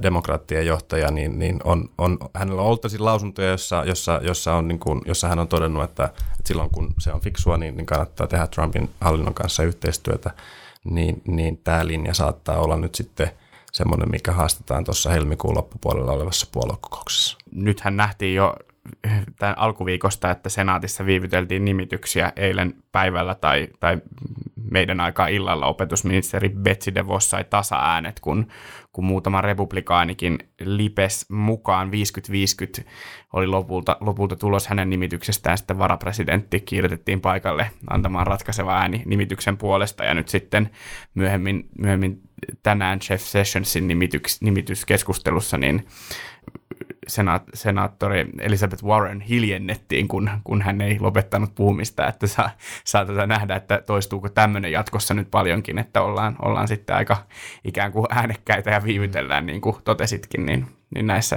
demokraattien 0.03 0.67
johtaja, 0.67 1.11
niin, 1.11 1.39
niin 1.39 1.61
on, 1.65 1.89
on, 1.99 2.19
hänellä 2.35 2.63
on 2.63 2.67
ollut 2.67 2.85
lausuntoja, 2.99 3.51
jossa, 3.51 3.85
jossa, 3.87 4.21
jossa, 4.23 4.55
on, 4.55 4.69
niin 4.69 4.79
kuin, 4.79 5.01
jossa 5.07 5.29
hän 5.29 5.39
on 5.39 5.49
todennut, 5.49 5.85
että, 5.85 6.05
että 6.05 6.47
silloin 6.47 6.71
kun 6.71 6.95
se 6.99 7.13
on 7.13 7.21
fiksua, 7.21 7.57
niin, 7.57 7.77
niin 7.77 7.87
kannattaa 7.87 8.27
tehdä 8.27 8.47
Trumpin 8.47 8.91
hallinnon 9.01 9.35
kanssa 9.35 9.63
yhteistyötä, 9.63 10.31
niin, 10.85 11.23
niin 11.27 11.61
tämä 11.65 11.87
linja 11.87 12.15
saattaa 12.15 12.59
olla 12.59 12.77
nyt 12.77 12.95
sitten 12.95 13.31
semmoinen, 13.73 14.11
mikä 14.11 14.33
haastetaan 14.33 14.85
tuossa 14.85 15.11
helmikuun 15.11 15.57
loppupuolella 15.57 16.13
olevassa 16.13 16.47
puoluekokouksessa. 16.53 17.39
Nythän 17.53 17.97
nähtiin 17.97 18.35
jo 18.35 18.55
tämän 19.39 19.59
alkuviikosta, 19.59 20.31
että 20.31 20.49
senaatissa 20.49 21.07
viivyteltiin 21.07 21.65
nimityksiä 21.65 22.33
eilen 22.37 22.75
päivällä 22.93 23.35
tai, 23.35 23.69
tai 23.81 23.99
meidän 24.71 25.01
aikaa 25.01 25.27
illalla. 25.27 25.67
Opetusministeri 25.67 26.49
Betsy 26.49 26.95
DeVos 26.95 27.31
sai 27.31 27.45
tasa-äänet, 27.45 28.21
kun, 28.21 28.47
kun 28.93 29.05
muutama 29.05 29.41
republikaanikin 29.41 30.39
lipes 30.61 31.31
mukaan. 31.31 31.91
50-50 32.81 32.85
oli 33.33 33.47
lopulta, 33.47 33.97
lopulta 34.01 34.37
tulos 34.37 34.67
hänen 34.67 34.91
nimityksestään. 34.91 35.59
Sitten 35.59 35.79
varapresidentti 35.79 36.61
kiirrettiin 36.61 37.21
paikalle 37.21 37.71
antamaan 37.91 38.27
ratkaiseva 38.27 38.79
ääni 38.79 39.03
nimityksen 39.07 39.57
puolesta. 39.57 40.05
Ja 40.05 40.15
nyt 40.15 40.29
sitten 40.29 40.71
myöhemmin, 41.15 41.69
myöhemmin 41.79 42.21
tänään 42.63 42.99
Jeff 43.11 43.25
Sessionsin 43.25 43.89
nimityks, 43.89 44.41
nimityskeskustelussa 44.41 45.59
niin 45.59 45.87
senaat, 47.09 47.43
senaattori 47.55 48.27
Elizabeth 48.41 48.85
Warren 48.85 49.21
hiljennettiin, 49.21 50.09
kun, 50.09 50.31
kun 50.45 50.63
hän 50.63 50.81
ei 50.81 51.01
lopettanut 51.01 51.55
puhumista, 51.55 52.07
että 52.07 52.27
saa, 52.27 52.51
saa 52.85 53.05
tätä 53.05 53.27
nähdä, 53.27 53.57
että 53.57 53.83
toistuuko 53.87 54.29
tämmöinen 54.29 54.73
jatkossa 54.73 55.15
nyt 55.15 55.31
paljonkin, 55.31 55.79
että 55.79 56.03
ollaan, 56.03 56.37
ollaan 56.43 56.69
sitten 56.69 56.97
aika 56.97 57.17
ikään 57.65 57.93
kuin 57.93 58.07
äänekkäitä 58.11 58.71
ja 58.71 58.85
viivytellään, 58.85 59.47
niin 59.47 59.61
kuin 59.61 59.77
totesitkin, 59.85 60.47
niin, 60.47 60.67
niin 60.95 61.07
näissä 61.07 61.37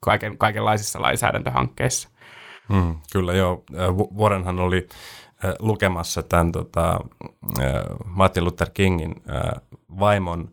kaiken, 0.00 0.38
kaikenlaisissa 0.38 1.02
lainsäädäntöhankkeissa. 1.02 2.08
Hmm, 2.72 2.94
kyllä 3.12 3.32
joo. 3.32 3.64
Warrenhan 4.18 4.60
oli 4.60 4.88
lukemassa 5.58 6.22
tämän 6.22 6.52
tota, 6.52 7.00
Martin 8.04 8.44
Luther 8.44 8.70
Kingin 8.74 9.14
vaimon 9.98 10.50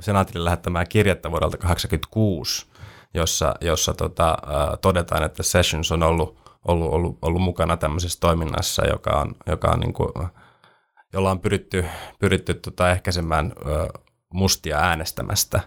senaatille 0.00 0.44
lähettämää 0.44 0.84
kirjettä 0.84 1.30
vuodelta 1.30 1.56
1986, 1.56 2.66
jossa, 3.14 3.54
jossa 3.60 3.94
tota, 3.94 4.38
todetaan, 4.80 5.22
että 5.22 5.42
Sessions 5.42 5.92
on 5.92 6.02
ollut, 6.02 6.38
ollut, 6.64 6.92
ollut, 6.92 7.18
ollut 7.22 7.42
mukana 7.42 7.76
tämmöisessä 7.76 8.20
toiminnassa, 8.20 8.86
joka 8.86 9.10
on, 9.10 9.34
joka 9.46 9.70
on 9.70 9.80
niin 9.80 9.92
kuin, 9.92 10.12
jolla 11.12 11.30
on 11.30 11.40
pyritty, 11.40 11.84
pyritty 12.18 12.54
tota 12.54 12.90
ehkäisemään 12.90 13.52
mustia 14.32 14.78
äänestämästä. 14.78 15.60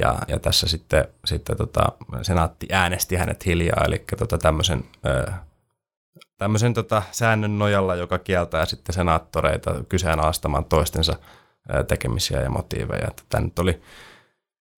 Ja, 0.00 0.18
ja 0.28 0.38
tässä 0.38 0.68
sitten, 0.68 1.08
sitten 1.24 1.56
tota, 1.56 1.92
senaatti 2.22 2.66
äänesti 2.72 3.16
hänet 3.16 3.46
hiljaa, 3.46 3.84
eli 3.86 4.04
tota 4.18 4.38
tämmöisen, 4.38 4.84
tämmöisen 6.38 6.74
tota 6.74 7.02
säännön 7.10 7.58
nojalla, 7.58 7.94
joka 7.94 8.18
kieltää 8.18 8.66
sitten 8.66 8.94
senaattoreita 8.94 9.84
kyseenalaistamaan 9.88 10.64
toistensa 10.64 11.16
tekemisiä 11.88 12.40
ja 12.40 12.50
motiiveja. 12.50 13.08
Tämä 13.28 13.44
nyt 13.44 13.58
oli, 13.58 13.82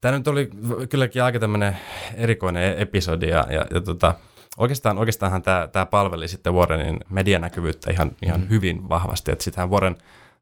tämä 0.01 0.19
nyt 0.19 0.29
oli 0.29 0.51
kylläkin 0.89 1.23
aika 1.23 1.39
tämmöinen 1.39 1.77
erikoinen 2.15 2.63
e- 2.63 2.83
episodi 2.83 3.29
ja, 3.29 3.47
ja, 3.51 3.67
ja 3.75 3.81
tota, 3.81 4.15
oikeastaan, 4.59 4.99
oikeastaanhan 4.99 5.43
tämä, 5.43 5.69
tämä 5.73 5.87
palveli 5.87 6.29
sitten 6.29 6.55
Warrenin 6.55 7.01
medianäkyvyyttä 7.11 7.91
ihan, 7.91 8.11
ihan 8.23 8.41
mm. 8.41 8.49
hyvin 8.49 8.89
vahvasti, 8.89 9.33
että 9.33 9.45
sittenhän 9.45 9.71
Warren, 9.71 9.97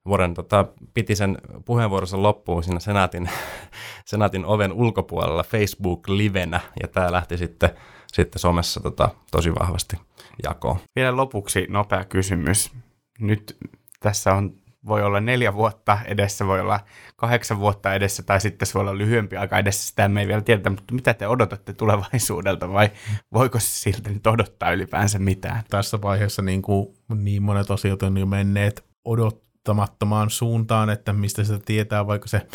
Warren 0.09 0.35
tota, 0.35 0.67
piti 0.95 1.17
sen 1.17 1.39
puheenvuoronsa 1.65 2.23
loppuun 2.23 2.63
siinä 2.63 2.81
senaatin, 2.81 3.31
senaatin 4.07 4.45
oven 4.45 4.73
ulkopuolella 4.73 5.43
Facebook-livenä, 5.43 6.61
ja 6.83 6.89
tämä 6.89 7.13
lähti 7.13 7.39
sitten, 7.39 7.71
sitten 8.13 8.39
somessa 8.39 8.81
tota, 8.81 9.09
tosi 9.31 9.55
vahvasti 9.55 9.97
jakoon. 10.43 10.77
Vielä 10.97 11.17
lopuksi 11.17 11.67
nopea 11.69 12.05
kysymys. 12.05 12.73
Nyt 13.21 13.57
tässä 14.01 14.35
on 14.35 14.64
voi 14.87 15.03
olla 15.03 15.21
neljä 15.21 15.55
vuotta 15.55 15.99
edessä, 16.05 16.47
voi 16.47 16.61
olla 16.61 16.81
kahdeksan 17.17 17.59
vuotta 17.59 17.95
edessä 17.95 18.23
tai 18.23 18.41
sitten 18.41 18.67
se 18.67 18.75
voi 18.75 18.81
olla 18.81 18.99
lyhyempi 18.99 19.37
aika 19.37 19.59
edessä, 19.59 19.89
sitä 19.89 20.09
me 20.09 20.21
ei 20.21 20.29
vielä 20.29 20.43
tiedetä, 20.43 20.71
mutta 20.71 20.95
mitä 20.95 21.15
te 21.15 21.29
odotatte 21.29 21.73
tulevaisuudelta 21.73 22.73
vai 22.73 22.91
voiko 23.33 23.61
se 23.61 23.67
siltä 23.67 24.11
nyt 24.11 24.27
odottaa 24.27 24.73
ylipäänsä 24.73 25.19
mitään? 25.19 25.63
Tässä 25.71 26.03
vaiheessa 26.03 26.43
niin, 26.43 26.63
kuin 26.63 26.97
niin 27.15 27.43
monet 27.43 27.71
asiat 27.71 28.03
on 28.03 28.17
jo 28.17 28.27
menneet 28.27 28.85
odottamattomaan 29.05 30.31
suuntaan, 30.31 30.91
että 30.91 31.13
mistä 31.13 31.45
sitä 31.45 31.59
tietää, 31.65 32.07
vaikka 32.07 32.29
se 32.29 32.47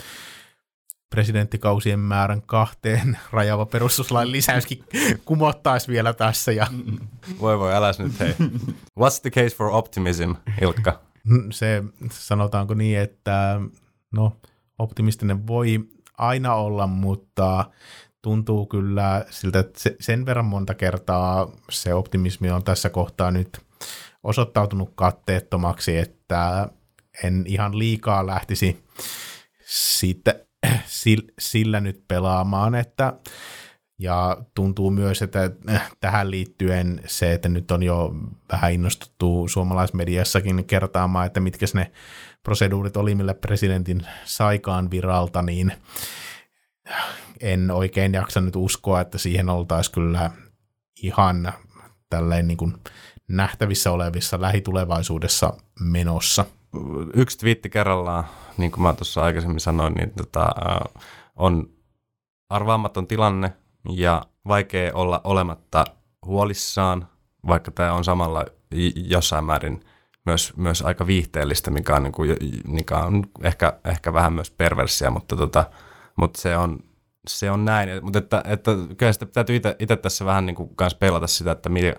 presidenttikausien 1.09 1.99
määrän 1.99 2.41
kahteen 2.41 3.17
rajava 3.31 3.65
perustuslain 3.65 4.31
lisäyskin 4.31 4.83
kumottaisi 5.25 5.87
vielä 5.87 6.13
tässä. 6.13 6.51
Ja... 6.51 6.67
Voi 7.39 7.59
voi, 7.59 7.73
äläs 7.73 7.99
nyt 7.99 8.19
hei. 8.19 8.35
What's 8.99 9.21
the 9.21 9.29
case 9.29 9.55
for 9.55 9.67
optimism, 9.67 10.31
Ilkka? 10.61 11.09
Se 11.51 11.84
sanotaanko 12.12 12.73
niin, 12.73 12.99
että 12.99 13.62
no 14.12 14.38
optimistinen 14.79 15.47
voi 15.47 15.79
aina 16.17 16.53
olla, 16.53 16.88
mutta 16.88 17.71
tuntuu 18.21 18.65
kyllä 18.65 19.25
siltä, 19.29 19.60
että 19.60 19.79
sen 19.99 20.25
verran 20.25 20.45
monta 20.45 20.73
kertaa 20.73 21.51
se 21.69 21.93
optimismi 21.93 22.49
on 22.49 22.63
tässä 22.63 22.89
kohtaa 22.89 23.32
nyt 23.32 23.60
osoittautunut 24.23 24.91
katteettomaksi, 24.95 25.97
että 25.97 26.69
en 27.23 27.43
ihan 27.47 27.79
liikaa 27.79 28.27
lähtisi 28.27 28.84
siitä, 29.65 30.36
sillä 31.39 31.79
nyt 31.79 32.03
pelaamaan, 32.08 32.75
että 32.75 33.13
ja 33.99 34.38
tuntuu 34.55 34.91
myös, 34.91 35.21
että 35.21 35.51
äh, 35.69 35.91
tähän 35.99 36.31
liittyen 36.31 37.01
se, 37.05 37.33
että 37.33 37.49
nyt 37.49 37.71
on 37.71 37.83
jo 37.83 38.15
vähän 38.51 38.73
innostuttu 38.73 39.47
suomalaismediassakin 39.47 40.65
kertaamaan, 40.65 41.25
että 41.25 41.39
mitkä 41.39 41.65
ne 41.73 41.91
proseduurit 42.43 42.97
oli, 42.97 43.15
millä 43.15 43.33
presidentin 43.33 44.05
saikaan 44.25 44.91
viralta, 44.91 45.41
niin 45.41 45.73
en 47.41 47.71
oikein 47.71 48.13
jaksa 48.13 48.41
nyt 48.41 48.55
uskoa, 48.55 49.01
että 49.01 49.17
siihen 49.17 49.49
oltaisiin 49.49 49.93
kyllä 49.93 50.31
ihan 51.03 51.53
tälleen 52.09 52.47
niin 52.47 52.57
kuin 52.57 52.73
nähtävissä 53.27 53.91
olevissa 53.91 54.41
lähitulevaisuudessa 54.41 55.53
menossa. 55.79 56.45
Yksi 57.13 57.38
twiitti 57.38 57.69
kerrallaan, 57.69 58.23
niin 58.57 58.71
kuin 58.71 58.81
mä 58.81 58.93
tuossa 58.93 59.21
aikaisemmin 59.21 59.59
sanoin, 59.59 59.93
niin 59.93 60.12
tota, 60.17 60.41
äh, 60.41 61.03
on 61.35 61.69
arvaamaton 62.49 63.07
tilanne, 63.07 63.53
ja 63.95 64.25
vaikea 64.47 64.91
olla 64.93 65.21
olematta 65.23 65.86
huolissaan, 66.25 67.08
vaikka 67.47 67.71
tämä 67.71 67.93
on 67.93 68.04
samalla 68.04 68.45
jossain 68.95 69.45
määrin 69.45 69.86
myös, 70.25 70.58
myös 70.58 70.82
aika 70.82 71.08
viihteellistä, 71.08 71.71
mikä 71.71 71.95
on, 71.95 72.04
niin 72.04 72.12
kuin, 72.12 72.38
mikä 72.67 72.97
on 72.97 73.23
ehkä, 73.43 73.80
ehkä 73.86 74.13
vähän 74.13 74.34
myös 74.34 74.52
perversia, 74.52 75.12
mutta, 75.12 75.36
tota, 75.36 75.65
mutta 76.15 76.41
se, 76.41 76.58
on, 76.58 76.80
se 77.28 77.52
on 77.52 77.65
näin. 77.65 77.89
Mutta 78.02 78.19
että, 78.19 78.43
että 78.45 78.71
kyllä 78.97 79.13
sitä 79.13 79.25
täytyy 79.25 79.62
itse 79.80 79.95
tässä 79.95 80.25
vähän 80.25 80.45
niin 80.45 80.56
kuin 80.56 80.75
kanssa 80.75 80.97
pelata 80.97 81.28
sitä, 81.28 81.52
että 81.52 81.69
mikä, 81.69 81.95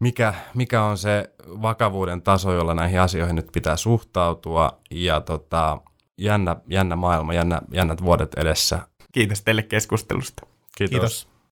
mikä, 0.00 0.34
mikä 0.54 0.82
on 0.82 0.98
se 0.98 1.30
vakavuuden 1.46 2.22
taso, 2.22 2.52
jolla 2.52 2.74
näihin 2.74 3.00
asioihin 3.00 3.36
nyt 3.36 3.48
pitää 3.52 3.76
suhtautua 3.76 4.80
ja 4.90 5.20
tota, 5.20 5.80
jännä, 6.18 6.56
jännä 6.70 6.96
maailma, 6.96 7.34
jännä, 7.34 7.60
jännät 7.72 8.02
vuodet 8.02 8.34
edessä 8.34 8.80
Kiitos 9.16 9.42
teille 9.42 9.62
keskustelusta. 9.62 10.46
Kiitos. 10.76 10.90
Kiitos. 10.90 11.35